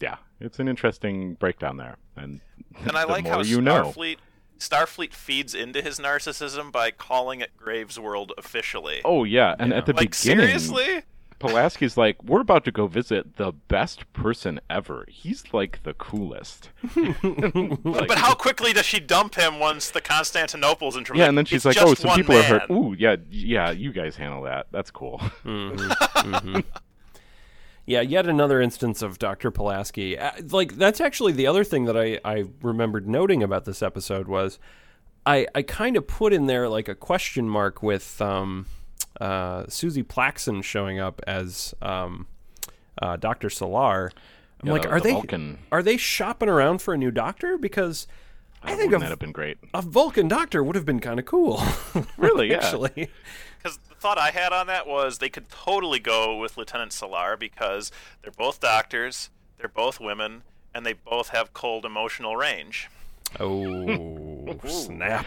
[0.00, 1.96] yeah, it's an interesting breakdown there.
[2.16, 2.40] And
[2.80, 3.92] and I the like more how you know.
[3.92, 4.16] Starfleet
[4.58, 9.00] Starfleet feeds into his narcissism by calling it Graves World officially.
[9.04, 11.02] Oh yeah, and at the like beginning, seriously?
[11.40, 15.04] Pulaski's like, "We're about to go visit the best person ever.
[15.08, 20.96] He's like the coolest." Like- But how quickly does she dump him once the Constantinople's
[20.96, 21.20] in trouble?
[21.20, 22.70] Yeah, and then she's like, "Oh, some one people are hurt.
[22.70, 24.66] man." Ooh, yeah, yeah, you guys handle that.
[24.70, 25.20] That's cool."
[27.86, 29.50] Yeah, yet another instance of Dr.
[29.50, 30.16] Pulaski.
[30.18, 34.26] Uh, like that's actually the other thing that I, I remembered noting about this episode
[34.26, 34.58] was
[35.26, 38.64] I I kind of put in there like a question mark with um,
[39.20, 42.26] uh, Suzie Plakson showing up as um,
[43.00, 43.48] uh, Dr.
[43.48, 44.10] Selar.
[44.60, 45.58] I'm Yeah, like, the- are the they Vulcan.
[45.72, 47.58] are they shopping around for a new doctor?
[47.58, 48.06] Because
[48.62, 49.58] I think Wouldn't a, that have been great?
[49.74, 51.62] a Vulcan doctor would have been kind of cool.
[52.16, 52.50] Really?
[52.50, 52.56] Yeah.
[52.64, 53.10] actually.
[53.58, 57.36] Because the thought I had on that was they could totally go with Lieutenant Selar
[57.38, 57.90] because
[58.22, 60.42] they're both doctors, they're both women,
[60.74, 62.88] and they both have cold emotional range.
[63.40, 65.26] Oh snap!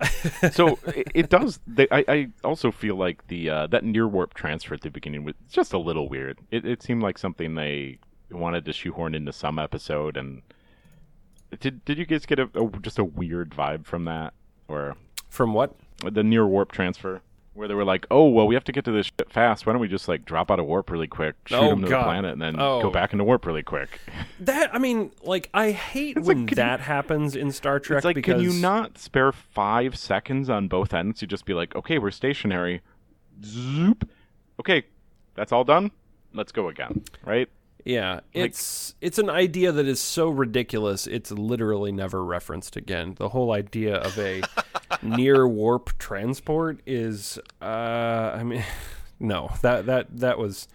[0.52, 1.60] so it, it does.
[1.66, 5.24] They, I, I also feel like the uh, that near warp transfer at the beginning
[5.24, 6.38] was just a little weird.
[6.50, 7.98] It, it seemed like something they
[8.30, 10.16] wanted to shoehorn into some episode.
[10.16, 10.42] And
[11.60, 14.34] did did you guys get a, a just a weird vibe from that,
[14.68, 14.96] or
[15.30, 15.74] From what?
[16.02, 17.22] the near warp transfer?
[17.56, 19.66] Where they were like, "Oh well, we have to get to this shit fast.
[19.66, 21.88] Why don't we just like drop out of warp really quick, shoot Oh, them to
[21.88, 22.00] God.
[22.00, 22.82] the planet, and then Oh.
[22.82, 23.98] go back into warp really quick?"
[24.40, 28.04] That I mean, like I hate It's when like, that happens in Star Trek It's
[28.04, 31.74] like, because can you not spare five seconds on both ends to just be like,
[31.74, 32.82] okay, we're stationary.
[33.42, 34.08] Zoop.
[34.60, 34.84] Okay,
[35.34, 35.90] that's all done.
[36.34, 37.02] Let's go again.
[37.24, 37.48] Right?
[37.86, 41.06] Yeah, it's it's an idea that is so ridiculous.
[41.06, 43.14] It's literally never referenced again.
[43.16, 44.42] The whole idea of a
[45.02, 47.64] near warp transport is, uh,
[48.34, 48.64] I mean,
[49.20, 50.66] no that that that was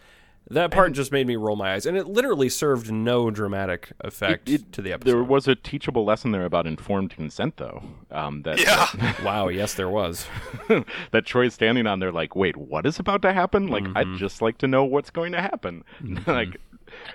[0.49, 4.49] that part just made me roll my eyes, and it literally served no dramatic effect
[4.49, 5.11] It- it- to the episode.
[5.13, 7.83] There was a teachable lesson there about informed consent, though.
[8.09, 9.13] Um, that Yeah.
[9.23, 10.25] wow, yes, there was.
[10.67, 13.67] that Troi's standing on there, like, wait, what is about to happen?
[13.67, 13.97] Like, Mm-hmm.
[13.97, 15.83] I'd just like to know what's going to happen.
[16.27, 16.57] like,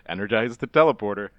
[0.09, 1.31] energize the teleporter.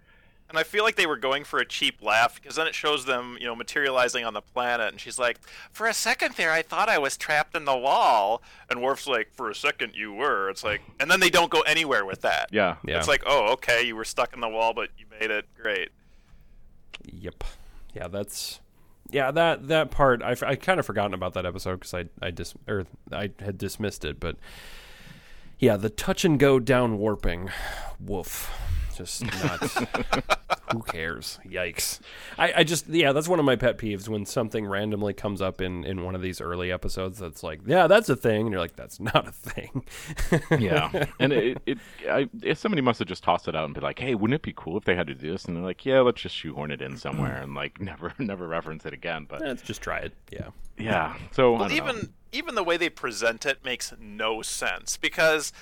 [0.49, 3.03] And I feel like they were going for a cheap laugh because then it shows
[3.03, 5.39] them, you know, materializing on the planet, and she's like,
[5.71, 9.33] "For a second there, I thought I was trapped in the wall," and Worf's like,
[9.33, 12.47] "For a second, you were." It's like, and then they don't go anywhere with that.
[12.53, 12.77] Yeah.
[12.85, 12.97] Yeah.
[12.97, 15.45] It's like, oh, okay, you were stuck in the wall, but you made it.
[15.61, 15.89] Great.
[17.11, 17.43] Yep.
[17.93, 18.61] Yeah, that's
[19.09, 22.31] yeah that that part I, I kind of forgotten about that episode because I I
[22.31, 24.37] dis or I had dismissed it, but
[25.59, 27.49] yeah, the touch and go down warping,
[27.99, 28.51] woof,
[28.97, 29.61] just not.
[30.73, 31.39] who cares?
[31.45, 31.99] Yikes!
[32.37, 35.61] I, I just yeah, that's one of my pet peeves when something randomly comes up
[35.61, 38.59] in in one of these early episodes that's like yeah, that's a thing, and you're
[38.59, 39.85] like that's not a thing.
[40.59, 41.77] yeah, and it, it,
[42.09, 44.41] I, if somebody must have just tossed it out and be like, "Hey, wouldn't it
[44.41, 46.71] be cool if they had to do this?" And they're like, "Yeah, let's just shoehorn
[46.71, 50.13] it in somewhere and like never, never reference it again." But Let's just try it.
[50.31, 50.49] Yeah.
[50.77, 51.89] yeah, so I Well, don't know.
[51.91, 55.53] even even the way they present it makes no sense because,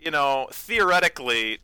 [0.00, 1.58] you know, theoretically,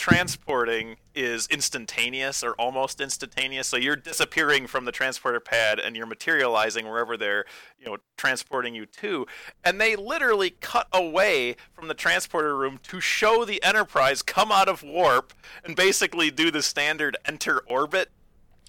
[0.00, 3.66] transporting is instantaneous or almost instantaneous.
[3.66, 7.44] So you're disappearing from the transporter pad and you're materializing wherever they're,
[7.78, 9.26] you know, transporting you to.
[9.62, 14.70] And they literally cut away from the transporter room to show the Enterprise come out
[14.70, 15.34] of warp
[15.66, 18.10] and basically do the standard enter orbit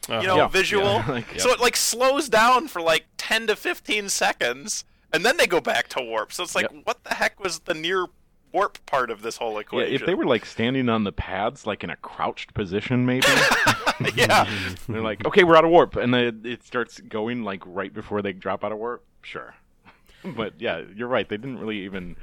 [0.10, 0.26] you uh-huh.
[0.28, 0.84] know, Yeah, visual.
[0.84, 5.38] yeah, like, So it like slows down for like 10 to 15 seconds, and then
[5.38, 6.34] they go back to warp.
[6.34, 6.82] So it's like, Yep.
[6.86, 8.08] what the heck was the near
[8.52, 9.94] warp part of this whole yeah, equation?
[9.94, 13.28] if they were like standing on the pads, like in a crouched position, maybe
[14.16, 14.50] yeah,
[14.88, 18.22] they're like, "Okay, we're out of warp," and then it starts going like right before
[18.22, 19.04] they drop out of warp.
[19.22, 19.56] Sure,
[20.36, 21.28] but yeah, you're right.
[21.28, 22.16] They didn't really even,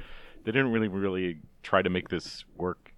[0.43, 2.88] they didn't really, really try to make this work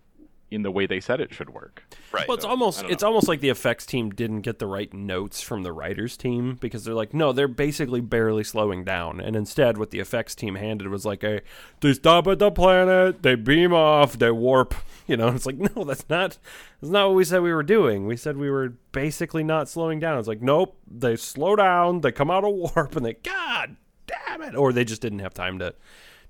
[0.51, 1.83] in the way they said it should work.
[2.11, 2.27] right.
[2.27, 5.41] Well, it's So, almost it's almost like the effects team didn't get the right notes
[5.41, 9.77] from the writers team because they're like, no, they're basically barely slowing down, and instead,
[9.77, 11.41] what the effects team handed was like a
[11.79, 14.75] they stop at the planet, they beam off, they warp.
[15.07, 16.37] You know, it's like no, that's not
[16.79, 18.05] that's not what we said we were doing.
[18.05, 20.19] We said we were basically not slowing down.
[20.19, 23.75] It's like nope, they slow down, they come out of warp, and they God
[24.07, 25.73] damn it, or they just didn't have time to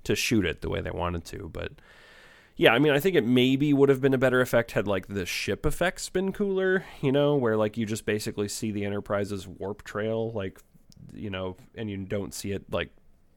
[0.04, 1.72] to shoot it the way they wanted to, but.
[2.56, 5.06] Yeah, I mean, I think it maybe would have been a better effect had like
[5.08, 9.48] the ship effects been cooler, you know, where like you just basically see the Enterprise's
[9.48, 10.60] warp trail, like,
[11.14, 12.90] you know, and you don't see it like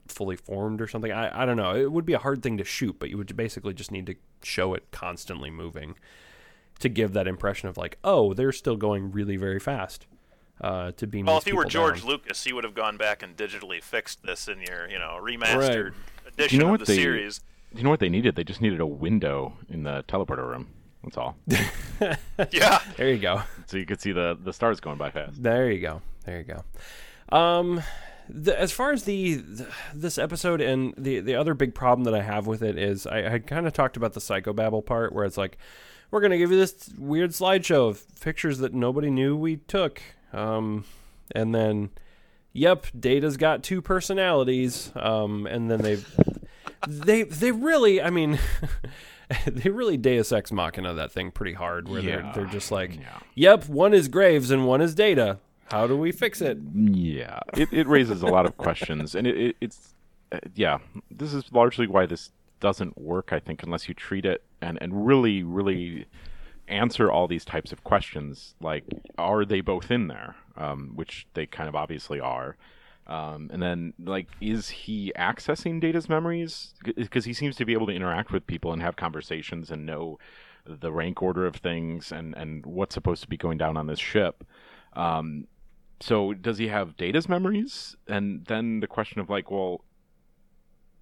[0.07, 1.11] fully formed or something.
[1.11, 1.75] I, I don't know.
[1.75, 4.15] It would be a hard thing to shoot, but you would basically just need to
[4.43, 5.95] show it constantly moving
[6.79, 10.07] to give that impression of like, oh, they're still going really very fast.
[10.61, 12.09] Uh, to beam well, if you were George down.
[12.11, 15.93] Lucas, you would have gone back and digitally fixed this in your, you know, remastered
[16.27, 17.41] edition You know of what the they- series.
[17.75, 18.35] You know what they needed?
[18.35, 20.67] They just needed a window in the teleporter room.
[21.03, 21.35] That's all.
[22.51, 22.79] Yeah.
[22.97, 23.43] there you go.
[23.67, 25.41] so you could see the the stars going by fast.
[25.41, 26.01] There you go.
[26.25, 27.37] There you go.
[27.37, 27.81] Um,
[28.27, 32.13] the, as far as the, the this episode and the the other big problem that
[32.13, 35.25] I have with it is I, I kind of talked about the psychobabble part where
[35.25, 35.57] it's like
[36.11, 40.01] we're gonna give you this weird slideshow of pictures that nobody knew we took.
[40.33, 40.83] Um,
[41.31, 41.91] and then,
[42.51, 44.91] yep, Data's got two personalities.
[44.95, 46.05] Um, and then they've
[46.87, 48.39] they they really, I mean.
[49.47, 52.21] they really Deus Ex Machina that thing pretty hard, where Yeah.
[52.21, 53.17] they're they're just like, Yeah.
[53.33, 55.39] "Yep, one is Graves and one is Data.
[55.71, 59.35] How do we fix it?" Yeah, it, it raises a lot of questions, and it,
[59.35, 59.95] it, it's
[60.31, 60.77] uh, yeah.
[61.09, 63.29] This is largely why this doesn't work.
[63.33, 66.05] I think unless you treat it and and really really
[66.67, 68.83] answer all these types of questions, like
[69.17, 72.57] are they both in there, um, which they kind of obviously are.
[73.07, 76.73] Um, and then, like, is he accessing Data's memories?
[76.83, 80.17] Because he seems to be able to interact with people and have conversations and know
[80.65, 83.99] the rank order of things and, and what's supposed to be going down on this
[83.99, 84.43] ship.
[84.93, 85.47] Um,
[85.99, 87.95] so does he have Data's memories?
[88.07, 89.83] And then the question of like, well,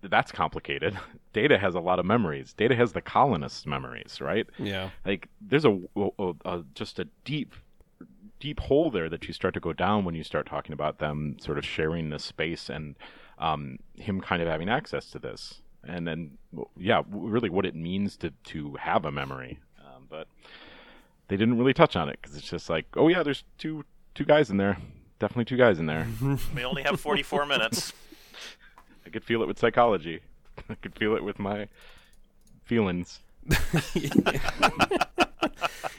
[0.02, 1.00] that's complicated.
[1.34, 2.54] Data has a lot of memories.
[2.54, 4.46] Data has the colonists' memories, right?
[4.60, 7.56] Yeah, Like there's a, a, a just a deep
[8.44, 11.38] deep hole there that you start to go down when you start talking about them
[11.40, 12.94] sort of sharing this space and
[13.40, 15.62] um, him kind of having access to this.
[15.88, 16.38] And then,
[16.76, 19.60] yeah, really what it means to, to have a memory.
[19.80, 20.28] Um, but
[21.30, 24.26] they didn't really touch on it because it's just like, oh yeah, there's two two
[24.26, 24.78] guys in there,
[25.20, 26.06] definitely two guys in there.
[26.54, 27.94] We only have 44 minutes.
[29.06, 30.20] I could feel it with psychology.
[30.70, 31.70] I could feel it with my
[32.66, 33.22] feelings.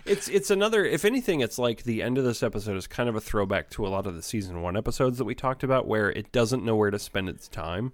[0.04, 0.84] it's it's another.
[0.84, 3.86] If anything, it's like the end of this episode is kind of a throwback to
[3.86, 6.76] a lot of the season one episodes that we talked about, where it doesn't know
[6.76, 7.92] where to spend its time.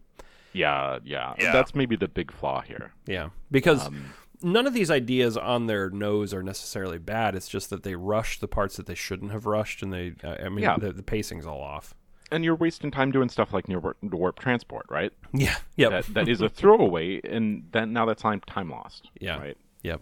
[0.52, 1.52] Yeah, yeah, Yeah.
[1.52, 2.92] That's maybe the big flaw here.
[3.06, 4.06] Yeah, because Um,
[4.42, 7.36] none of these ideas on their nose are necessarily bad.
[7.36, 10.14] It's just that they rush the parts that they shouldn't have rushed, and they.
[10.24, 10.76] Uh, I mean, Yeah.
[10.76, 11.94] the, the pacing's all off.
[12.32, 15.12] and you're wasting time doing stuff like near warp, warp transport, right?
[15.32, 15.56] Yeah.
[15.76, 15.90] Yep.
[15.90, 19.08] That that is a throwaway, and then now that's time time lost.
[19.20, 19.38] Yeah.
[19.38, 19.56] right.
[19.82, 20.00] Yep.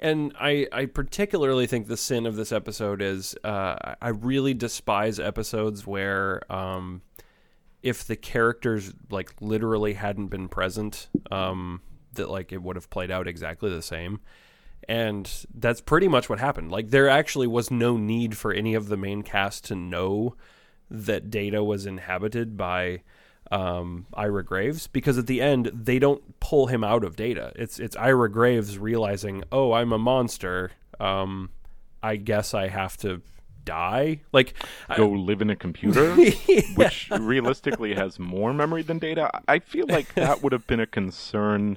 [0.00, 5.18] And I, I particularly think the sin of this episode is uh, I really despise
[5.18, 7.02] episodes where um,
[7.82, 11.80] if the characters like literally hadn't been present, um,
[12.14, 14.20] that like it would have played out exactly the same.
[14.88, 16.70] And that's pretty much what happened.
[16.70, 20.36] Like there actually was no need for any of the main cast to know
[20.90, 23.02] that Data was inhabited by
[23.50, 27.52] um, Ira Graves because at the end they don't pull him out of Data.
[27.56, 30.72] It's it's Ira Graves realizing, oh, I'm a monster.
[31.00, 31.50] Um,
[32.02, 33.22] I guess I have to
[33.64, 34.20] die.
[34.32, 34.54] Like,
[34.96, 36.14] Go live in a computer,
[36.74, 39.30] which realistically has more memory than data.
[39.46, 41.76] I feel like that would have been a concern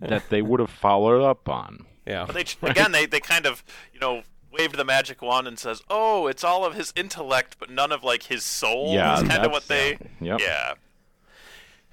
[0.00, 1.86] that they would have followed up on.
[2.06, 5.58] yeah, But they again, they, they kind of you know waved the magic wand and
[5.58, 9.20] says, "Oh, it's all of his intellect, but none of like his soul." Yeah, is
[9.20, 9.98] kind of that's- what they.
[10.20, 10.40] Yep.
[10.40, 10.74] Yeah.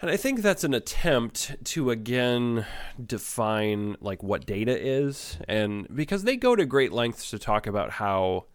[0.01, 2.65] And I think that's an attempt to again
[3.05, 7.91] define like what data is, and because they go to great lengths to talk about
[7.91, 8.45] how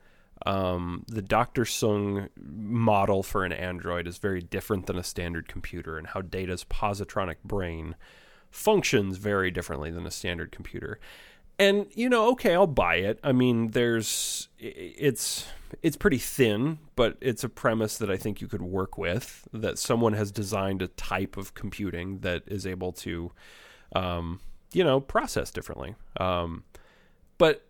[0.46, 1.64] um, the Dr.
[1.64, 6.64] Soong model for an android is very different than a standard computer, and how Data's
[6.64, 7.94] positronic brain
[8.50, 10.98] functions very differently than a standard computer.
[11.58, 13.18] And you know, okay, I'll buy it.
[13.22, 15.46] I mean, there's it's
[15.82, 19.46] it's pretty thin, but it's a premise that I think you could work with.
[19.52, 23.32] That someone has designed a type of computing that is able to,
[23.94, 24.40] um,
[24.72, 25.94] you know, process differently.
[26.18, 26.64] Um,
[27.38, 27.66] but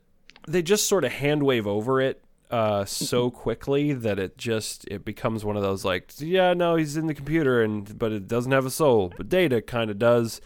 [0.47, 5.05] they just sort of hand wave over it uh, so quickly that it just it
[5.05, 8.53] becomes one of those like, yeah, no, he's in the computer, and but it doesn't
[8.53, 9.12] have a soul.
[9.16, 10.40] But data kind of does.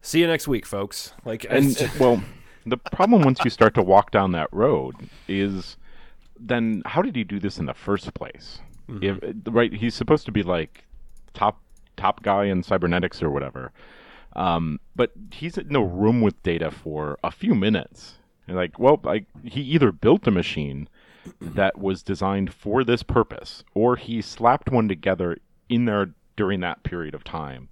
[0.00, 1.12] See you next week, folks.
[1.24, 2.22] Like, And well,
[2.66, 4.96] the problem once you start to walk down that road
[5.28, 5.76] is
[6.38, 8.60] then how did he do this in the first place?
[9.00, 10.84] If right, he's supposed to be like
[11.32, 11.60] top
[11.96, 13.72] top guy in cybernetics or whatever.
[14.34, 18.14] Um, but he's in a room with data for a few minutes.
[18.46, 20.88] And like, well, I, he either built a machine
[21.40, 26.82] that was designed for this purpose, or he slapped one together in there during that
[26.82, 27.68] period of time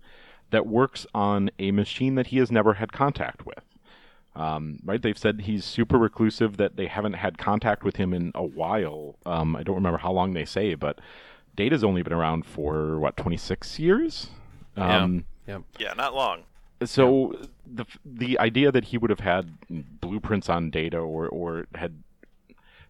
[0.51, 3.65] that works on a machine that he has never had contact with.
[4.35, 5.01] Um, right?
[5.03, 9.17] They've said he's super reclusive, that they haven't had contact with him in a while.
[9.27, 10.99] Um, I don't remember how long they say, but
[11.55, 14.29] Data's only been around for, what, 26 years?
[14.77, 15.59] Um, yeah.
[15.79, 16.45] Yeah, not long.
[16.85, 17.35] so
[17.67, 19.51] the the idea that he would have had
[20.01, 22.03] blueprints on data or or had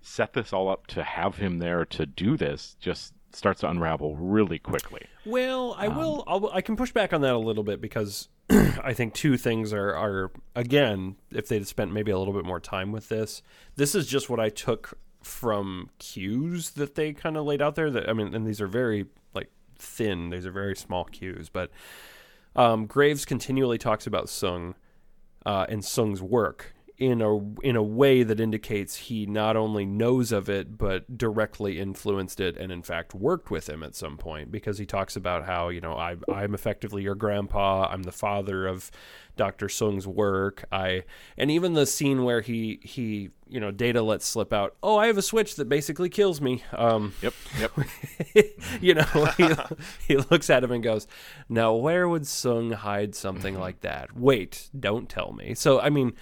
[0.01, 4.17] set this all up to have him there to do this just starts to unravel
[4.17, 5.03] really quickly.
[5.25, 6.25] Well, Um, I will.
[6.27, 8.29] I'll, I can push back on that a little bit because
[8.83, 12.61] I think two things are are again, if they'd spent maybe a little bit more
[12.61, 13.43] time with this,
[13.77, 17.91] this is just what I took from cues that they kind of laid out there.
[17.91, 20.31] That I mean, and these are very like thin.
[20.31, 21.71] These are very small cues, but
[22.55, 24.75] um, Graves continually talks about Soong
[25.47, 30.31] uh, and Soong's work in a in a way that indicates he not only knows
[30.31, 34.53] of it but directly influenced it and in fact worked with him at some point.
[34.53, 37.89] Because he talks about how you know I I'm effectively your grandpa.
[37.91, 38.93] I'm the father of
[39.37, 39.67] Dr.
[39.67, 40.65] Soong's work.
[40.71, 41.03] I
[41.37, 45.09] and even the scene where he he you know Data lets slip out oh I
[45.09, 46.63] have a switch that basically kills me.
[46.73, 47.73] Um Yep, yep.
[48.81, 49.03] you know
[49.37, 49.49] he,
[50.07, 51.09] he looks at him and goes
[51.49, 54.17] now where would Soong hide something like that?
[54.17, 55.55] Wait don't tell me.
[55.55, 56.13] So I mean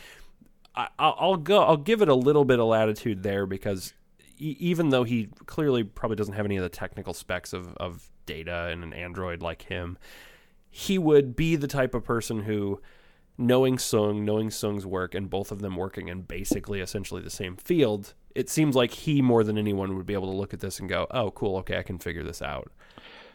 [0.81, 1.62] I, I'll I'll go.
[1.62, 3.95] I'll give it a little bit of latitude there because
[4.39, 8.11] e- even though he clearly probably doesn't have any of the technical specs of, of
[8.26, 9.99] data and an android like him,
[10.70, 12.81] he would be the type of person who,
[13.37, 17.57] knowing Soong, knowing Soong's work, and both of them working in basically essentially the same
[17.57, 20.81] field, it seems like he more than anyone would be able to look at this
[20.81, 21.57] and go, "Oh, cool.
[21.59, 22.72] Okay, I can figure this out."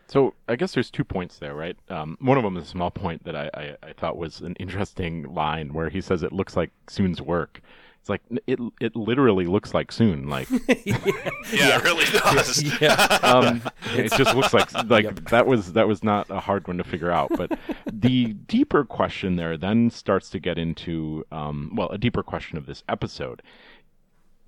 [0.08, 1.76] So I guess there's two points there, right?
[1.90, 4.56] Um, one of them is a small point that I, I, I thought was an
[4.60, 7.62] interesting line where he says it looks like Soong's work.
[8.06, 10.30] It's like it it literally looks like Soong.
[10.30, 10.48] Like
[11.52, 12.62] Yeah, it really does.
[12.82, 12.94] yeah.
[13.24, 13.64] um,
[13.96, 17.10] it just looks like like that was that was not a hard one to figure
[17.10, 17.32] out.
[17.36, 17.58] But
[17.92, 22.68] the deeper question there then starts to get into um, well, a deeper question of
[22.68, 23.42] this episode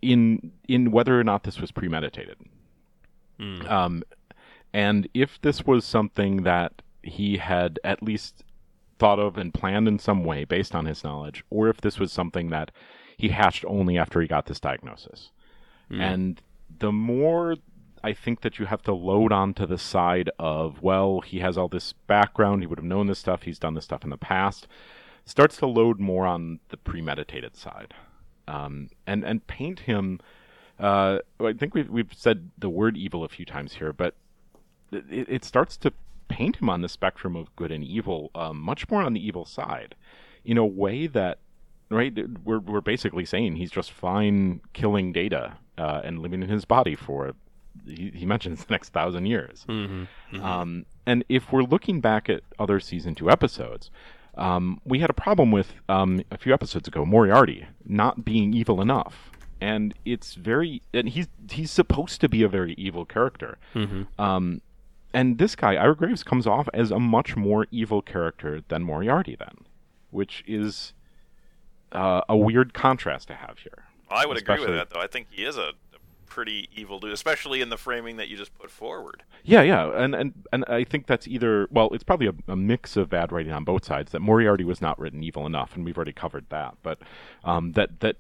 [0.03, 2.37] in in whether or not this was premeditated.
[3.67, 4.03] Um,
[4.77, 8.43] and if this was something that he had at least
[8.99, 12.11] thought of and planned in some way based on his knowledge, or if this was
[12.11, 12.69] something that
[13.17, 15.31] he hatched only after he got this diagnosis.
[16.03, 16.41] And
[16.77, 17.55] the more
[18.03, 21.69] I think that you have to load onto the side of, well, he has all
[21.69, 24.67] this background, he would have known this stuff, he's done this stuff in the past,
[25.25, 27.95] starts to load more on the premeditated side.
[28.47, 30.19] Um, and, and paint him.
[30.79, 34.13] Uh, I think we've, we've said the word evil a few times here, but
[34.91, 35.93] it, it starts to
[36.27, 39.45] paint him on the spectrum of good and evil, um, much more on the evil
[39.45, 39.95] side,
[40.45, 41.39] in a way that,
[41.89, 42.13] right?
[42.43, 46.95] We're we're basically saying he's just fine killing data uh, and living in his body
[46.95, 47.33] for,
[47.85, 49.65] he, he mentions the next thousand years.
[50.43, 53.89] Um, and if we're looking back at other season two episodes.
[54.35, 58.81] Um, we had a problem with um, a few episodes ago Moriarty not being evil
[58.81, 63.57] enough, and it's very and he's he's supposed to be a very evil character.
[64.19, 64.61] Um,
[65.13, 69.35] and this guy, Ira Graves, comes off as a much more evil character than Moriarty,
[69.35, 69.65] then,
[70.11, 70.93] which is
[71.91, 73.85] uh, a weird contrast to have here.
[74.09, 75.01] I would agree with that, though.
[75.01, 78.37] I think he is a, a pretty evil dude, especially in the framing that you
[78.37, 79.23] just put forward.
[79.43, 82.95] Yeah, yeah, and and and I think that's either well, it's probably a, a mix
[82.95, 84.11] of bad writing on both sides.
[84.11, 86.75] That Moriarty was not written evil enough, and we've already covered that.
[86.83, 86.99] But
[87.43, 88.17] um, that that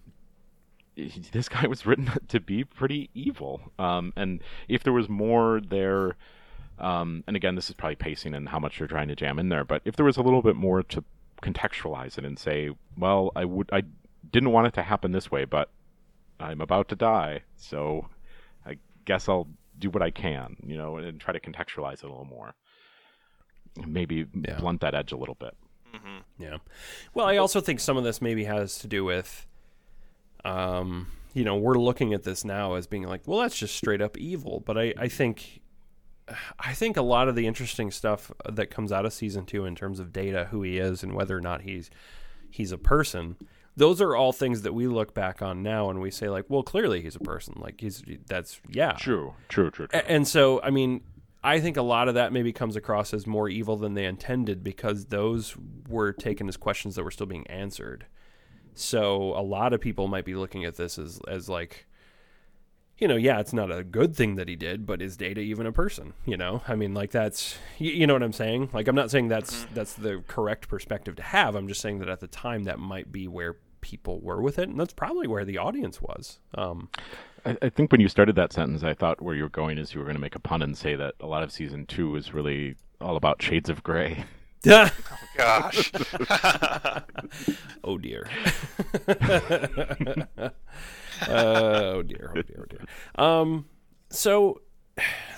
[1.31, 3.61] this guy was written to be pretty evil.
[3.77, 6.15] Um, and if there was more there,
[6.79, 9.49] um, and again, this is probably pacing and how much you're trying to jam in
[9.49, 9.63] there.
[9.63, 11.03] But if there was a little bit more to
[11.41, 13.83] contextualize it and say, well, I would, I
[14.31, 15.69] didn't want it to happen this way, but
[16.39, 18.09] I'm about to die, so
[18.65, 19.47] I guess I'll
[19.79, 22.53] do what I can, you know, and try to contextualize it a little more.
[23.85, 24.59] Maybe Yeah.
[24.59, 25.55] blunt that edge a little bit.
[26.39, 26.57] Yeah.
[27.13, 29.47] Well, I also think some of this maybe has to do with,
[30.45, 34.01] um, you know, we're looking at this now as being like, well, that's just straight
[34.01, 34.59] up evil.
[34.59, 35.61] But I, I think,
[36.59, 39.75] I think a lot of the interesting stuff that comes out of season two in
[39.75, 41.89] terms of data, who he is, and whether or not he's
[42.49, 43.37] he's a person.
[43.75, 46.63] Those are all things that we look back on now and we say like, well,
[46.63, 47.55] clearly he's a person.
[47.57, 48.93] Like he's that's yeah.
[48.93, 49.99] True, true, true, true.
[50.07, 51.01] And so, I mean,
[51.43, 54.63] I think a lot of that maybe comes across as more evil than they intended
[54.63, 55.55] because those
[55.87, 58.05] were taken as questions that were still being answered.
[58.73, 61.87] So a lot of people might be looking at this as as like,
[62.97, 65.65] you know, yeah, it's not a good thing that he did, but is Data even
[65.65, 66.13] a person?
[66.25, 68.69] You know, I mean, like that's you, you know what I'm saying.
[68.73, 71.55] Like I'm not saying that's that's the correct perspective to have.
[71.55, 74.67] I'm just saying that at the time that might be where people were with it,
[74.69, 76.39] and that's probably where the audience was.
[76.55, 76.89] Um,
[77.45, 79.93] I, I think when you started that sentence, I thought where you were going is
[79.93, 82.15] you were going to make a pun and say that a lot of season two
[82.15, 84.25] is really all about shades of gray.
[84.67, 84.89] oh
[85.37, 85.91] Gosh.
[87.83, 88.27] Oh dear.
[91.23, 92.33] uh, oh dear.
[92.35, 92.59] Oh dear.
[92.61, 92.85] Oh dear.
[93.15, 93.65] Um.
[94.09, 94.61] So,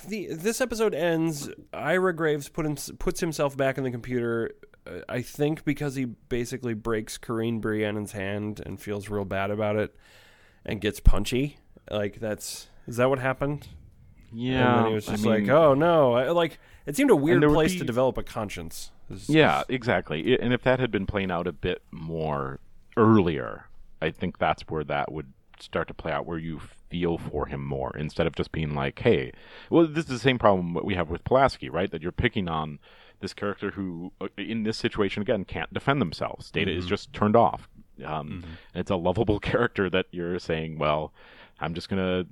[0.08, 1.50] the this episode ends.
[1.74, 4.52] Ira Graves put him, puts himself back in the computer.
[4.86, 9.76] Uh, I think because he basically breaks Kareen Brianon's hand and feels real bad about
[9.76, 9.96] it,
[10.66, 11.58] and gets punchy.
[11.90, 13.68] Like that's is that what happened?
[14.32, 17.10] Yeah, and then he was I just mean- like, "Oh no!" I, like it seemed
[17.10, 18.92] a weird place be- to develop a conscience.
[19.10, 20.34] It's- Yeah, exactly.
[20.34, 22.60] I- And if that had been playing out a bit more
[22.96, 23.66] earlier,
[24.02, 27.64] I think that's where that would start to play out, where you feel for him
[27.66, 29.32] more instead of just being like, "Hey,"
[29.70, 31.90] well, this is the same problem that we have with Pulaski, right?
[31.92, 32.80] That you're picking on
[33.20, 36.50] this character who, uh, in this situation again, can't defend themselves.
[36.52, 37.68] Data is just turned off.
[38.06, 38.44] Um,
[38.74, 41.14] It's a lovable character that you're saying, well,
[41.60, 42.26] I'm just gonna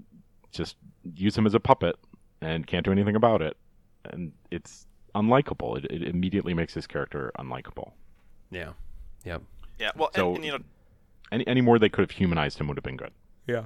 [0.51, 0.77] just
[1.15, 1.97] use him as a puppet
[2.41, 3.57] and can't do anything about it,
[4.05, 5.77] and it's unlikable.
[5.77, 7.91] It, it immediately makes his character unlikable.
[8.49, 8.73] Yeah.
[9.25, 9.41] Yep.
[9.79, 10.59] Yeah, well, So- and, and you know,
[11.31, 13.11] Any any more they could have humanized him would have been good.
[13.45, 13.65] Yeah.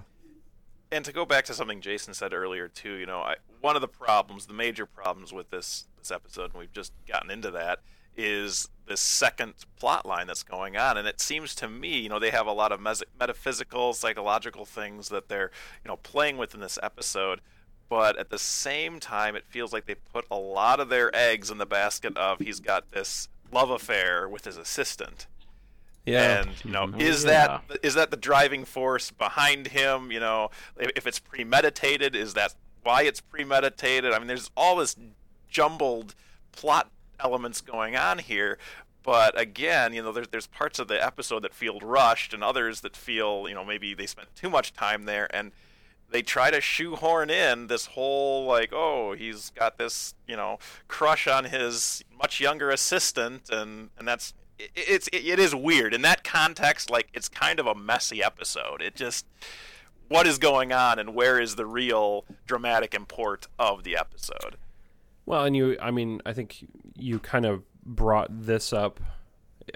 [0.91, 3.81] and to go back to something Jason said earlier too, you know, I, one of
[3.81, 7.79] the problems, the major problems with this this episode, and we've just gotten into that,
[8.17, 12.19] is this second plot line that's going on, and it seems to me, you know,
[12.19, 15.51] they have a lot of mes- metaphysical, psychological things that they're,
[15.83, 17.39] you know, playing with in this episode.
[17.87, 21.51] But at the same time, it feels like they put a lot of their eggs
[21.51, 25.27] in the basket of he's got this love affair with his assistant.
[26.05, 26.41] Yeah.
[26.41, 26.99] And you know, Mhm.
[26.99, 27.59] is Yeah.
[27.69, 30.11] that is that the driving force behind him?
[30.11, 34.11] You know, if if it's premeditated, is that why it's premeditated?
[34.13, 34.95] I mean, there's all this
[35.49, 36.15] jumbled
[36.51, 36.89] plot
[37.19, 38.57] elements going on here.
[39.03, 42.81] But again, you know, there's there's parts of the episode that feel rushed, and others
[42.81, 45.51] that feel, you know, maybe they spent too much time there, and
[46.09, 51.25] they try to shoehorn in this whole like, oh, he's got this, you know, crush
[51.27, 54.35] on his much younger assistant, and and that's it,
[54.75, 56.89] it's it, it is weird in that context.
[56.89, 58.81] Like, it's kind of a messy episode.
[58.81, 59.25] It just
[60.07, 64.57] what is going on, and where is the real dramatic import of the episode?
[65.25, 68.99] Well, and you, I mean, I think you kind of brought this up.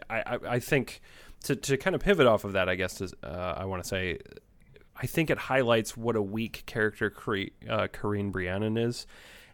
[0.09, 1.01] I, I, I think
[1.43, 3.87] to, to kind of pivot off of that, I guess is, uh, I want to
[3.87, 4.19] say,
[4.97, 9.05] I think it highlights what a weak character Cre- uh, Brianon is,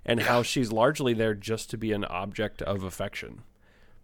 [0.06, 3.44] and how she's largely there just to be an object of affection.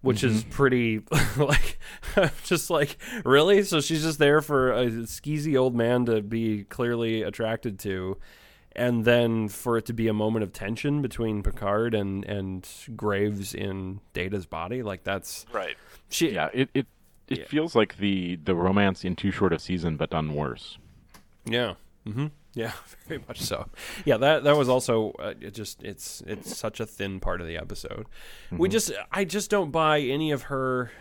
[0.01, 1.01] Which is pretty
[1.37, 1.79] like
[2.43, 7.23] just like really so she's just there for a skeezy old man to be clearly
[7.23, 8.17] attracted to
[8.73, 13.55] and then for it to be a moment of tension between Picard and and Graves
[13.55, 15.75] in Data's body, like that's Right.
[16.09, 16.31] she.
[16.31, 16.85] Yeah, it it,
[17.27, 20.77] it feels like the the romance in too short a season, but done worse.
[21.45, 21.73] yeah,
[22.05, 22.27] hmm
[22.57, 22.71] yeah,
[23.07, 23.67] very much so.
[24.03, 27.47] Yeah, that that was also uh, it just it's it's such a thin part of
[27.47, 28.07] the episode.
[28.51, 30.91] We just I just don't buy any of her.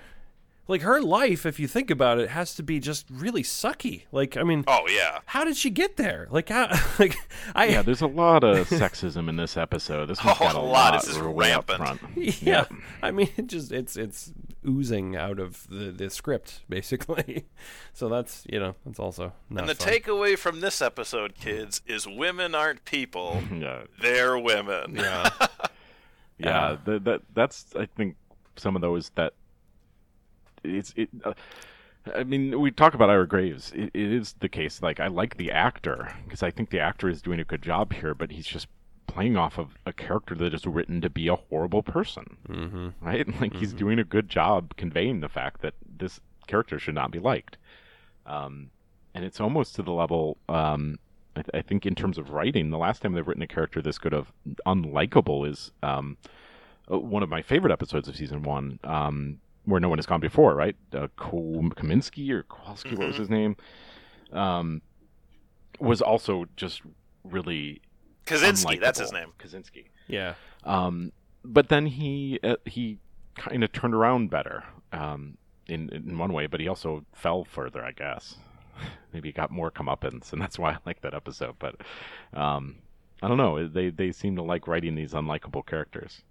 [0.68, 4.02] Like her life, if you think about it, has to be just really sucky.
[4.10, 5.20] Like I mean, Oh yeah.
[5.26, 6.26] how did she get there?
[6.30, 6.68] Like how?
[6.98, 7.16] Like
[7.54, 10.06] I Yeah, there's a lot of sexism in this episode.
[10.06, 10.94] This one's Oh, got a, a lot.
[10.94, 11.02] lot.
[11.04, 12.00] This is way up rampant.
[12.00, 12.42] front.
[12.42, 12.64] yeah
[13.02, 14.32] i mean it just it's it's
[14.66, 17.44] oozing out of the the script basically
[17.92, 19.92] so that's you know that's also not And the fun.
[19.92, 24.96] takeaway from this episode, kids, is women aren't people; Yeah, they're women.
[24.96, 25.30] yeah
[26.38, 26.58] yeah.
[26.64, 28.16] Uh, the, that that's I think
[28.56, 29.32] some of those that
[30.66, 31.08] it's it.
[31.24, 31.32] Uh,
[32.14, 33.72] I mean, we talk about Ira Graves.
[33.74, 34.82] It, it is the case.
[34.82, 37.92] Like, I like the actor because I think the actor is doing a good job
[37.92, 38.68] here, but he's just
[39.06, 42.88] playing off of a character that is written to be a horrible person, mm-hmm.
[43.00, 43.26] right?
[43.40, 47.18] Like, he's doing a good job conveying the fact that this character should not be
[47.18, 47.56] liked.
[48.24, 48.70] Um,
[49.14, 50.36] and it's almost to the level.
[50.48, 50.98] Um,
[51.34, 53.80] I, th- I think in terms of writing, the last time they've written a character
[53.80, 54.32] this good of
[54.66, 56.16] unlikable is um,
[56.90, 60.20] uh, one of my favorite episodes of season one, um, where no one has gone
[60.20, 60.74] before, right?
[60.94, 63.56] Uh, Ko- Kaminsky or Kowalski, what was his name?
[64.32, 64.80] Um,
[65.78, 66.80] was also just
[67.24, 67.82] really
[68.26, 69.32] Kaczynski, that's his name.
[69.38, 69.84] Kaczynski.
[70.08, 71.12] yeah Um,
[71.44, 72.98] but then he uh, he
[73.36, 75.36] kind of turned around better um,
[75.66, 78.36] in in one way, but he also fell further, I guess.
[79.12, 81.56] Maybe he got more comeuppance, and that's why I like that episode.
[81.58, 81.76] But
[82.34, 82.76] um,
[83.22, 83.68] I don't know.
[83.68, 86.22] They they seem to like writing these unlikable characters.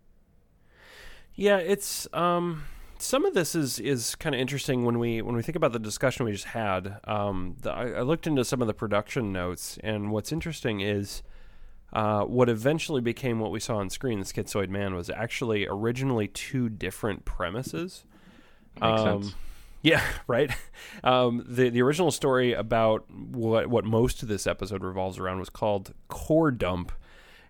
[1.35, 2.63] yeah it's um
[3.05, 5.79] some of this is is kind of interesting when we when we think about the
[5.79, 9.77] discussion we just had um the, I, I looked into some of the production notes
[9.83, 11.21] and what's interesting is
[11.93, 16.27] uh, what eventually became what we saw on screen, the Schizoid Man, was actually originally
[16.27, 18.03] two different premises.
[18.81, 19.35] Makes Um, sense.
[19.81, 20.49] Yeah, right.
[21.03, 25.49] Um, the the original story about what what most of this episode revolves around was
[25.51, 26.91] called Core Dump,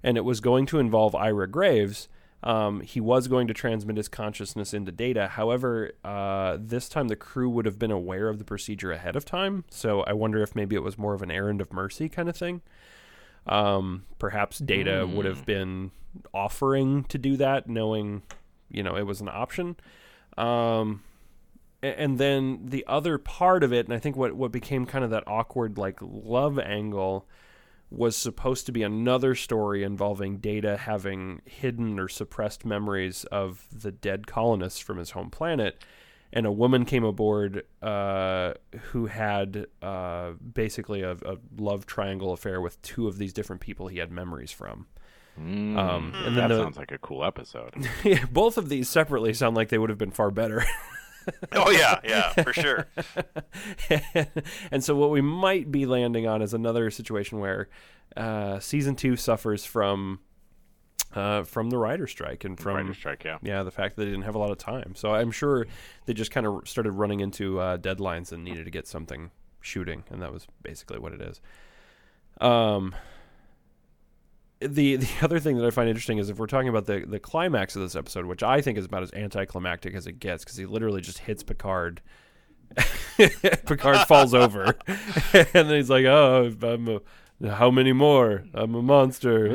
[0.03, 2.09] and it was going to involve Ira Graves.
[2.45, 5.29] Um, he was going to transmit his consciousness into data.
[5.29, 9.25] However, uh, this time the crew would have been aware of the procedure ahead of
[9.25, 9.65] time.
[9.71, 12.37] So I wonder if maybe it was more of an errand of mercy kind of
[12.37, 12.61] thing.
[13.47, 15.91] Um, perhaps Data would have been
[16.33, 18.21] offering to do that, knowing,
[18.69, 19.75] you know, it was an option.
[20.37, 21.03] Um,
[21.81, 25.11] and then the other part of it, and I think what what became kind of
[25.11, 27.27] that awkward like love angle
[27.89, 33.91] was supposed to be another story involving Data having hidden or suppressed memories of the
[33.91, 35.81] dead colonists from his home planet.
[36.33, 38.55] And a woman came aboard uh,
[38.91, 43.87] who had uh, basically a, a love triangle affair with two of these different people
[43.87, 44.87] he had memories from.
[45.39, 47.73] Mm, Um, and that the- sounds like a cool episode.
[48.03, 50.63] Yeah, both of these separately sound like they would have been far better.
[51.51, 52.87] Oh yeah, yeah, for sure.
[54.71, 57.69] and so what we might be landing on is another situation where
[58.15, 60.19] uh, season two suffers from
[61.13, 63.37] uh, from the writer strike and from Writer strike, yeah.
[63.41, 64.95] yeah the fact that they didn't have a lot of time.
[64.95, 65.65] So I'm sure
[66.05, 70.03] they just kind of started running into uh, deadlines and needed to get something shooting,
[70.09, 71.41] and that was basically what it is.
[72.41, 72.93] Um.
[74.67, 77.19] The the other thing that I find interesting is if we're talking about the the
[77.19, 80.57] climax of this episode, which I think is about as anticlimactic as it gets, because
[80.57, 82.01] he literally just hits Picard.
[83.17, 88.43] Picard falls over, and then he's like, "Oh, I'm a, how many more?
[88.53, 89.47] I'm a monster."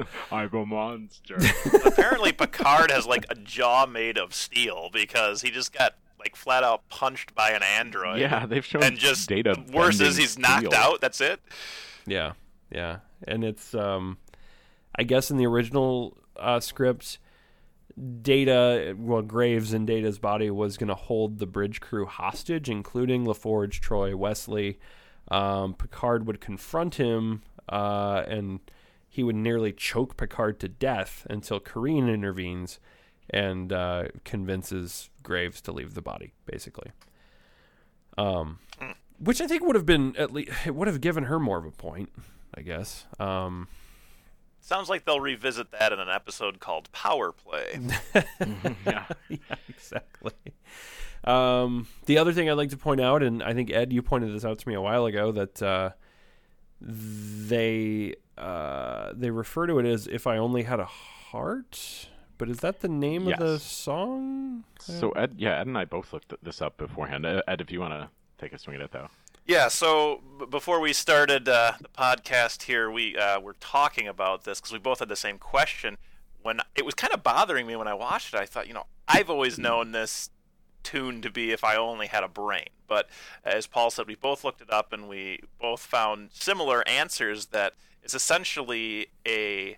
[0.00, 0.06] Ugh.
[0.32, 1.38] I'm a monster.
[1.84, 6.64] Apparently, Picard has like a jaw made of steel because he just got like flat
[6.64, 8.20] out punched by an android.
[8.20, 9.54] yeah, they've shown and just data.
[9.72, 10.74] worse is he's knocked steel.
[10.74, 11.00] out.
[11.00, 11.40] That's it.
[12.06, 12.32] Yeah,
[12.70, 14.18] yeah, and it's um,
[14.96, 17.18] I guess in the original uh, script,
[18.22, 23.24] Data, well, Graves in Data's body was going to hold the bridge crew hostage, including
[23.24, 24.78] LaForge, Troi, Wesley.
[25.28, 28.60] Um, Picard would confront him, uh, and
[29.08, 32.78] he would nearly choke Picard to death until Kareen intervenes
[33.30, 36.92] and uh, convinces Graves to leave the body, basically.
[38.18, 38.58] Um,
[39.18, 41.64] which I think would have been at least it would have given her more of
[41.64, 42.10] a point,
[42.54, 43.06] I guess.
[43.18, 43.68] Um,
[44.66, 47.78] Sounds like they'll revisit that in an episode called Power Play.
[48.84, 49.06] yeah.
[49.28, 49.38] yeah,
[49.68, 50.32] exactly.
[51.22, 54.34] Um, the other thing I'd like to point out, and I think Ed, you pointed
[54.34, 55.90] this out to me a while ago, that uh,
[56.80, 62.58] they uh, they refer to it as "If I Only Had a Heart." But is
[62.58, 64.64] that the name of the song?
[64.80, 67.24] So Ed, yeah, Ed and I both looked this up beforehand.
[67.24, 69.10] Uh, Ed, if you want to take a swing at it, though.
[69.46, 74.42] Yeah, so b- before we started uh, the podcast here, we uh, were talking about
[74.42, 75.98] this because we both had the same question.
[76.42, 78.86] When it was kind of bothering me when I watched it, I thought, you know,
[79.06, 80.30] I've always known this
[80.82, 83.08] tune to be "If I Only Had a Brain," but
[83.44, 87.46] as Paul said, we both looked it up and we both found similar answers.
[87.46, 89.76] That it's essentially a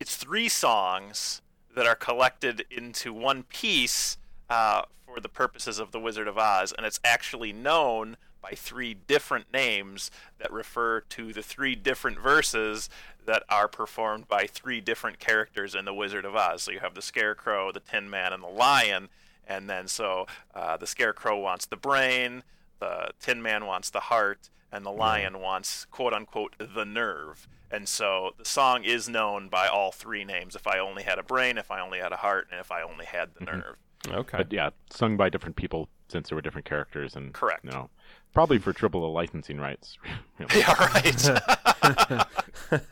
[0.00, 1.42] it's three songs
[1.74, 4.16] that are collected into one piece
[4.48, 8.94] uh, for the purposes of the Wizard of Oz, and it's actually known by three
[8.94, 12.88] different names that refer to the three different verses
[13.26, 16.62] that are performed by three different characters in the Wizard of Oz.
[16.62, 19.08] So you have the Scarecrow, the Tin Man, and the Lion,
[19.46, 22.42] and then so uh, the Scarecrow wants the brain,
[22.80, 27.48] the Tin Man wants the heart, and the Lion wants quote unquote the nerve.
[27.70, 30.54] And so the song is known by all three names.
[30.56, 32.82] If I only had a brain, if I only had a heart, and if I
[32.82, 33.76] only had the nerve.
[34.08, 34.38] Okay.
[34.38, 37.64] But yeah, sung by different people since there were different characters and Correct.
[37.64, 37.90] You know,
[38.34, 39.98] probably for triple the licensing rights.
[40.38, 40.52] really.
[40.60, 42.26] Yeah, right.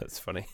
[0.00, 0.46] That's funny.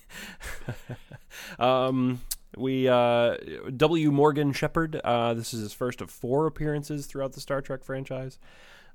[1.59, 2.21] um,
[2.57, 3.37] we uh,
[3.77, 4.11] W.
[4.11, 4.97] Morgan Sheppard.
[5.05, 8.39] Uh, this is his first of four appearances throughout the Star Trek franchise.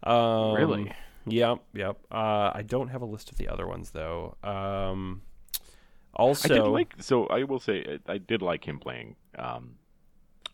[0.03, 0.91] Um, Really?
[1.27, 1.97] Yep, yep.
[2.11, 4.35] Uh, I don't have a list of the other ones though.
[4.43, 5.21] Um,
[6.15, 6.95] also, I did like.
[6.99, 9.15] So I will say, I I did like him playing.
[9.37, 9.75] Um,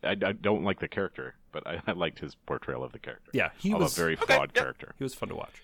[0.04, 3.32] I, I don't like the character, but I, I liked his portrayal of the character.
[3.34, 4.62] yeah, he of was a very Okay, flawed yeah.
[4.62, 4.94] character.
[4.98, 5.62] he was fun to watch.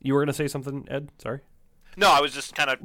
[0.00, 1.08] You were gonna say something, Ed?
[1.18, 1.40] Sorry.
[1.96, 2.78] No, I was just kind of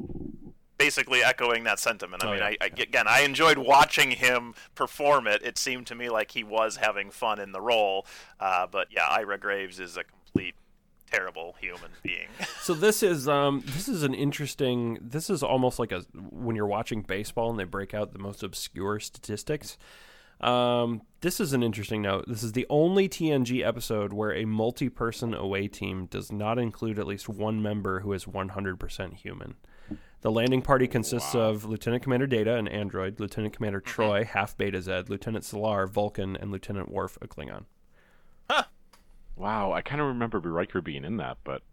[0.78, 2.24] basically echoing that sentiment.
[2.24, 5.42] I Oh, mean, yeah, I, I, again, I enjoyed watching him perform it.
[5.44, 8.08] It seemed to me like he was having fun in the role.
[8.40, 10.56] Uh, but yeah, Ira Graves is a complete
[11.12, 12.28] terrible human being.
[12.62, 16.68] So this is um this is an interesting this is almost like a when you're
[16.68, 19.78] watching baseball and they break out the most obscure statistics.
[20.42, 22.26] Um this is an interesting note.
[22.28, 27.06] This is the only TNG episode where a multi-person away team does not include at
[27.06, 29.54] least one member who is 100% human.
[30.22, 35.10] The landing party consists of Lieutenant Commander Data, an android, Lieutenant Commander Troi, half Betazed,
[35.10, 37.66] Lieutenant Selar, Vulcan, and Lieutenant Worf, a Klingon.
[38.50, 38.64] Huh.
[39.36, 41.64] Wow, I kind of remember Riker being in that, but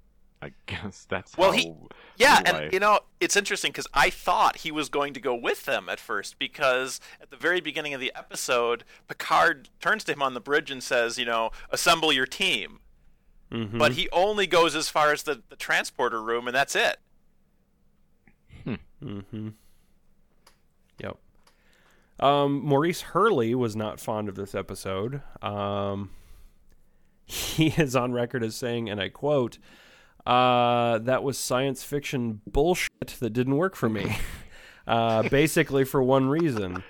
[0.41, 1.75] I guess that's Well, how he-
[2.17, 5.35] Yeah, and I- you know, it's interesting because I thought he was going to go
[5.35, 10.13] with them at first because at the very beginning of the episode, Picard turns to
[10.13, 12.81] him on the bridge and says, you know, assemble your team.
[13.51, 13.79] Mhm.
[13.79, 16.99] But he only goes as far as the, the transporter room, and that's it.
[19.03, 19.49] Mm-hmm.
[20.99, 21.17] Yep.
[22.21, 25.23] Um, Maurice Hurley was not fond of this episode.
[25.41, 26.11] Um,
[27.27, 29.59] he is on record as saying, and I quote,
[30.29, 34.17] uh, "That was science fiction bullshit that didn't work for me."
[34.87, 36.83] uh, basically, for one reason.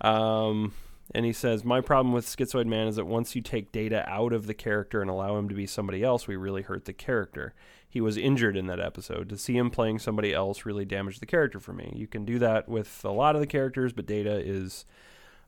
[0.00, 0.72] Um,
[1.14, 4.32] and he says, My problem with Schizoid Man is that once you take data out
[4.32, 7.54] of the character and allow him to be somebody else, we really hurt the character.
[7.88, 9.28] He was injured in that episode.
[9.28, 11.92] To see him playing somebody else really damaged the character for me.
[11.94, 14.86] You can do that with a lot of the characters, but data is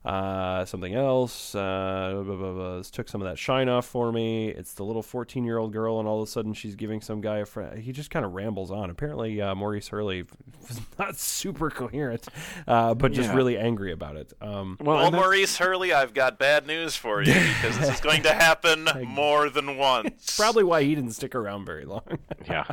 [0.05, 4.49] Uh, something else uh, blah, blah, blah, took some of that shine off for me.
[4.49, 7.21] It's the little 14 year old girl, and all of a sudden she's giving some
[7.21, 7.79] guy a friend.
[7.79, 8.89] He just kind of rambles on.
[8.91, 10.23] Apparently, uh, Maurice Hurley
[10.67, 12.27] was not super coherent,
[12.67, 13.35] uh, but just Yeah.
[13.35, 14.31] really angry about it.
[14.41, 18.21] Um, Well, Well, Maurice Hurley, I've got bad news for you because this is going
[18.23, 20.35] to happen more than once.
[20.37, 22.03] probably why he didn't stick around very long.
[22.47, 22.65] yeah.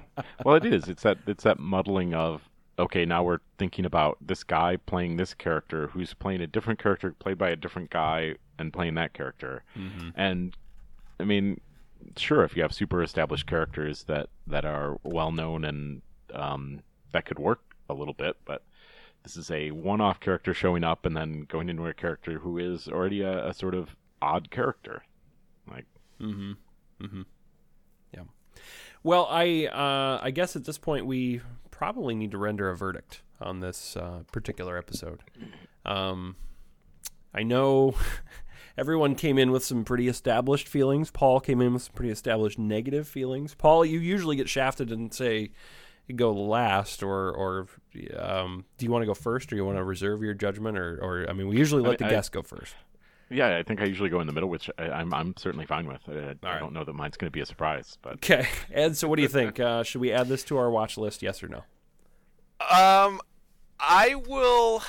[0.45, 0.89] Well, it is.
[0.89, 2.49] It's that it's that muddling of
[2.79, 7.13] okay, now we're thinking about this guy playing this character who's playing a different character
[7.19, 9.63] played by a different guy and playing that character.
[10.17, 10.57] And
[11.21, 11.61] I mean,
[12.17, 16.03] sure, if you have super established characters that that are well known and
[16.35, 16.81] um,
[17.13, 18.63] that could work a little bit, but
[19.23, 22.89] this is a one-off character showing up and then going into a character who is
[22.89, 25.05] already a, a sort of odd character.
[25.71, 25.87] Like,
[26.21, 26.53] Mm-hmm.
[27.05, 27.23] Mm hmm.
[28.15, 28.23] Yeah.
[29.03, 31.41] Well, I uh, I guess at this point we
[31.83, 35.19] probably need to render a verdict on this uh, particular episode.
[35.85, 36.37] Um,
[37.35, 37.97] I know
[38.79, 41.11] everyone came in with some pretty established feelings.
[41.11, 43.57] Paul came in with some pretty established negative feelings.
[43.57, 45.51] Paul, you usually get shafted and say
[46.15, 47.67] go last, or or
[48.17, 51.01] um, do you want to go first, or you want to reserve your judgment, or
[51.03, 52.77] or I mean, we usually let I- the I- guest go first.
[53.29, 55.89] Yeah, I think I usually go in the middle, which I, I'm I'm certainly fine
[55.89, 56.03] with.
[56.07, 56.61] I, I right.
[56.61, 58.97] don't know that mine's going to be a surprise, but Okay, Ed.
[58.97, 59.59] So, what do you think?
[59.59, 61.23] Uh, should we add this to our watch list?
[61.23, 61.65] Yes or no?
[62.71, 63.21] Um,
[63.79, 64.83] I will,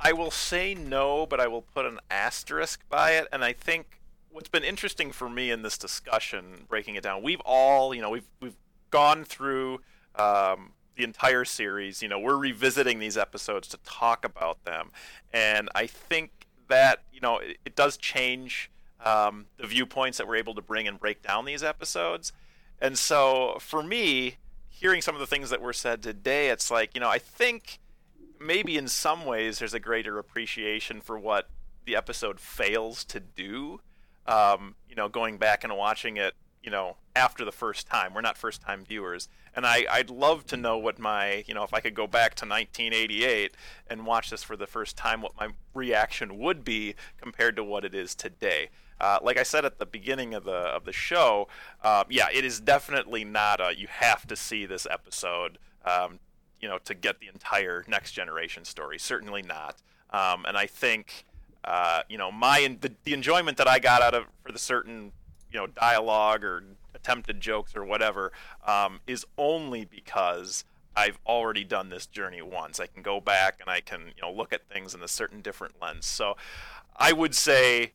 [0.00, 3.28] I will say no, but I will put an asterisk by it.
[3.32, 4.00] And I think
[4.30, 8.10] what's been interesting for me in this discussion, breaking it down, we've all, you know,
[8.10, 8.56] we've we've
[8.90, 9.80] gone through
[10.16, 12.02] um, the entire series.
[12.02, 14.90] You know, we're revisiting these episodes to talk about them,
[15.32, 18.70] and I think that you know it, it does change
[19.04, 22.32] um, the viewpoints that we're able to bring and break down these episodes.
[22.80, 24.36] And so for me,
[24.84, 27.78] hearing some of the things that were said today, it's like, you know, I think
[28.38, 31.48] maybe in some ways there's a greater appreciation for what
[31.86, 33.80] the episode fails to do.
[34.26, 38.12] Um, you know, going back and watching it, you know, after the first time.
[38.12, 39.30] We're not first time viewers.
[39.56, 42.34] And I, I'd love to know what my, you know, if I could go back
[42.34, 43.56] to 1988
[43.88, 47.86] and watch this for the first time, what my reaction would be compared to what
[47.86, 48.68] it is today.
[49.00, 51.48] Uh, like I said at the beginning of the of the show,
[51.82, 56.20] uh, yeah, it is definitely not a you have to see this episode, um,
[56.60, 58.98] you know, to get the entire next generation story.
[58.98, 59.82] Certainly not.
[60.10, 61.24] Um, and I think,
[61.64, 65.12] uh, you know, my the, the enjoyment that I got out of for the certain,
[65.52, 66.62] you know, dialogue or
[66.94, 68.32] attempted jokes or whatever,
[68.66, 70.64] um, is only because
[70.96, 72.78] I've already done this journey once.
[72.78, 75.40] I can go back and I can, you know, look at things in a certain
[75.40, 76.06] different lens.
[76.06, 76.36] So,
[76.96, 77.92] I would say,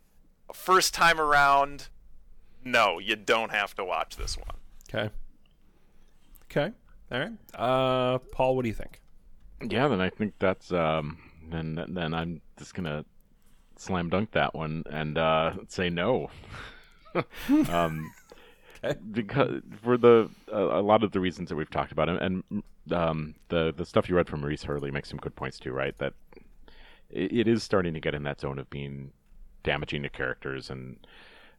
[0.54, 1.89] first time around,
[2.64, 4.56] no, you don't have to watch this one.
[4.89, 5.10] Okay.
[6.45, 6.74] Okay.
[7.12, 7.32] All right.
[7.54, 9.02] Uh, Paul, what do you think?
[9.62, 11.18] yeah, then I think that's um,
[11.50, 13.06] then then I'm just gonna
[13.76, 16.30] slam dunk that one and uh, say no.
[17.70, 18.12] um,
[19.12, 22.64] because for the uh, a lot of the reasons that we've talked about, and, and
[22.93, 25.97] um, the the stuff you read from Maurice Hurley makes some good points too, right?
[25.97, 26.14] That
[27.10, 29.12] it, it is starting to get in that zone of being
[29.64, 30.97] damaging to characters and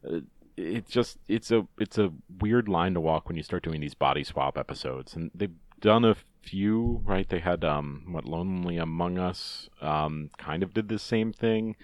[0.07, 0.19] uh,
[0.57, 3.93] it's just it's a it's a weird line to walk when you start doing these
[3.93, 7.29] body swap episodes and they've done a few right?
[7.29, 11.75] They had um what lonely among us um kind of did the same thing.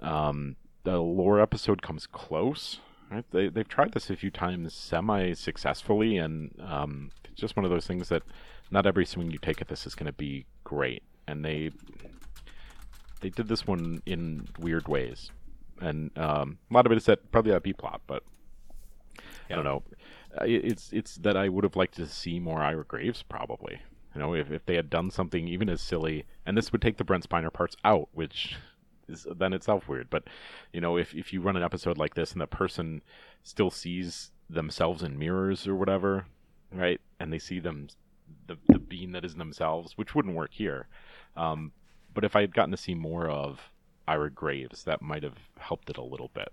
[0.00, 2.80] Um the lore episode comes close
[3.10, 3.24] right?
[3.30, 7.70] They, they've tried this a few times semi successfully and um it's just one of
[7.70, 8.22] those things that
[8.70, 11.70] not every swing you take at this is going to be great and they
[13.22, 15.30] they did this one in weird ways,
[15.82, 18.22] and um, a lot of it is that probably that B plot, but
[19.50, 19.82] I don't know.
[20.40, 23.80] Uh, It's it's that I would have liked to see more Ira Graves probably.
[24.14, 26.96] You know, if if they had done something even as silly, and this would take
[26.96, 28.56] the Brent Spiner parts out, which
[29.08, 30.08] is then itself weird.
[30.10, 30.24] But
[30.72, 33.02] you know, if if you run an episode like this and the person
[33.42, 36.26] still sees themselves in mirrors or whatever,
[36.72, 37.88] right, and they see them
[38.46, 40.88] the the being that is themselves, which wouldn't work here.
[41.36, 41.72] Um,
[42.14, 43.71] but if I had gotten to see more of
[44.08, 46.48] Ira Graves, that might have helped it a little bit.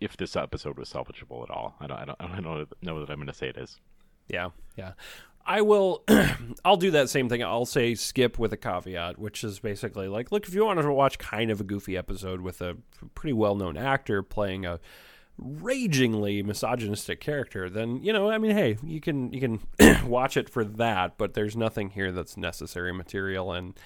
[0.00, 3.10] If this episode was salvageable at all, I don't, I don't, I don't know, that
[3.10, 3.80] I'm going to say it is.
[4.28, 4.92] Yeah, yeah.
[5.46, 6.04] I will.
[6.64, 7.42] I'll do that same thing.
[7.42, 10.92] I'll say skip with a caveat, which is basically like, look, if you wanted to
[10.92, 12.76] watch kind of a goofy episode with a
[13.14, 14.80] pretty well-known actor playing a
[15.36, 20.48] ragingly misogynistic character, then you know, I mean, hey, you can you can watch it
[20.48, 21.18] for that.
[21.18, 23.78] But there's nothing here that's necessary material, and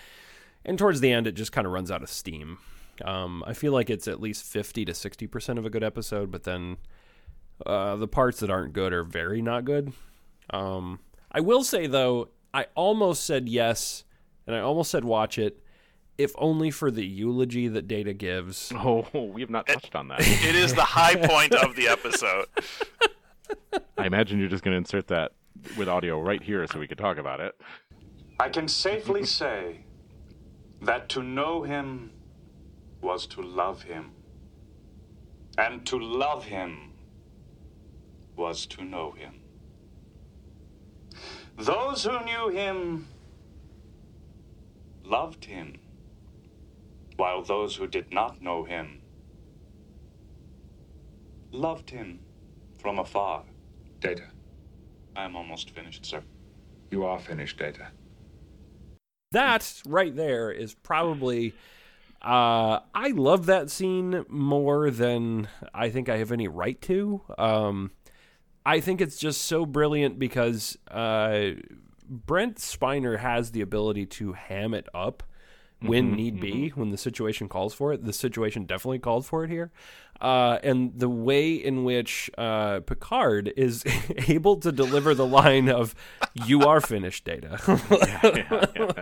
[0.65, 2.59] and towards the end, it just kind of runs out of steam.
[3.05, 6.31] Um, I feel like it's at least fifty to sixty percent of a good episode,
[6.31, 6.77] but then
[7.65, 9.93] uh, the parts that aren't good are very not good.
[10.51, 14.05] Um, I will say though, I almost said yes,
[14.47, 15.63] and I almost said watch it,
[16.17, 18.73] if only for the eulogy that Data gives.
[18.77, 20.21] Oh, we have not touched on that.
[20.23, 22.47] It is the high point of the episode.
[23.99, 25.33] I imagine you're just going to insert that
[25.77, 27.61] with audio right here so we could talk about it.
[28.41, 29.85] I can safely say
[30.83, 32.13] that to know him
[33.01, 34.13] was to love him.
[35.57, 36.93] And to love him
[38.37, 39.41] was to know him.
[41.57, 43.09] Those who knew him
[45.05, 45.81] loved him,
[47.17, 49.01] while those who did not know him
[51.51, 52.21] loved him
[52.81, 53.43] from afar.
[54.01, 54.31] Data.
[55.17, 56.23] I am almost finished, sir.
[56.93, 57.89] You are finished, Data.
[59.33, 61.55] That right there is probably.
[62.29, 67.23] Uh, I love that scene more than I think I have any right to.
[67.39, 67.93] Um,
[68.67, 71.53] I think it's just so brilliant because uh,
[72.07, 75.23] Brent Spiner has the ability to ham it up
[75.81, 78.05] when need be, when the situation calls for it.
[78.05, 79.71] The situation definitely called for it here.
[80.21, 83.85] Uh, and the way in which uh, Picard is
[84.29, 85.95] able to deliver the line of
[86.47, 87.59] "You are finished, Data,"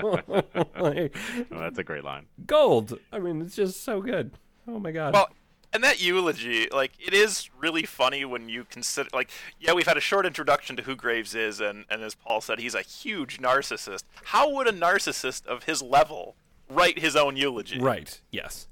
[0.78, 1.16] Like,
[1.50, 2.26] Oh, that's a great line.
[2.46, 2.98] gold.
[3.12, 4.32] I mean, it's just so good.
[4.68, 5.14] Oh my god.
[5.14, 5.28] Well,
[5.72, 9.96] and that eulogy, like, it is really funny when you consider, like, yeah, we've had
[9.96, 13.38] a short introduction to who Graves is, and, and as Paul said, he's a huge
[13.38, 14.04] narcissist.
[14.24, 16.36] How would a narcissist of his level
[16.68, 17.78] write his own eulogy?
[17.78, 18.20] right.
[18.30, 18.68] Yes.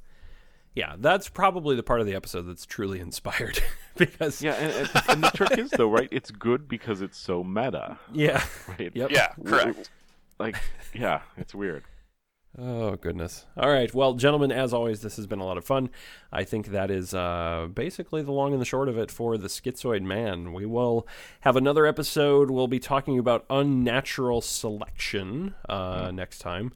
[0.74, 3.62] Yeah, that's probably the part of the episode that's truly inspired
[3.97, 6.09] because Yeah, and, and, and the trick is though, right?
[6.11, 8.45] It's good because it's so meta, yeah.
[8.68, 8.90] right?
[8.92, 9.11] Yep.
[9.11, 9.90] Yeah, correct.
[10.38, 10.57] Like,
[10.92, 11.84] yeah, it's weird.
[12.57, 13.47] Oh goodness.
[13.57, 13.92] All right.
[13.92, 15.90] Well, gentlemen, as always, this has been a lot of fun.
[16.30, 19.49] I think that is uh, basically the long and the short of it for the
[19.49, 20.53] Schizoid Man.
[20.53, 21.07] We will
[21.40, 22.53] have another episode.
[22.53, 26.72] We'll be talking about unnatural selection uh, next time.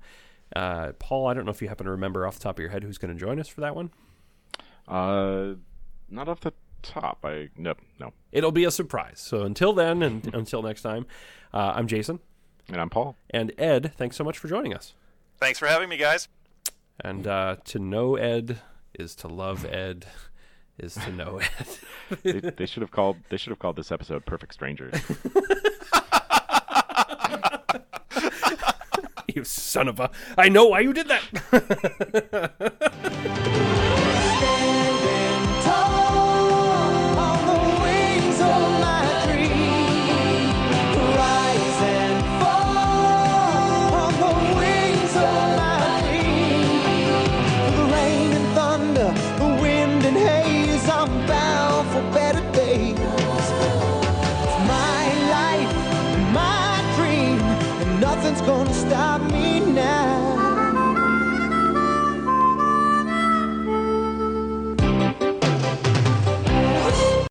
[0.57, 2.71] Uh, Paul, I don't know if you happen to remember off the top of your
[2.71, 3.91] head who's going to join us for that one.
[4.87, 5.55] Uh,
[6.11, 7.19] not off the top.
[7.25, 8.13] I no no.
[8.33, 9.21] It'll be a surprise.
[9.21, 11.07] So until then, and until next time,
[11.53, 12.21] uh, I'm Jason
[12.69, 13.17] And I'm Paul.
[13.31, 13.93] and Ed.
[13.97, 14.95] Thanks so much for joining us.
[15.39, 16.29] Thanks for having me, guys.
[17.01, 18.59] And uh, to know Ed
[18.95, 20.07] is to love Ed
[20.79, 21.67] is to know Ed.
[22.23, 23.19] They, they should have called.
[23.29, 24.95] They should have called this episode "Perfect Strangers."
[29.39, 30.11] you son of a!
[30.37, 31.25] I know why you did that.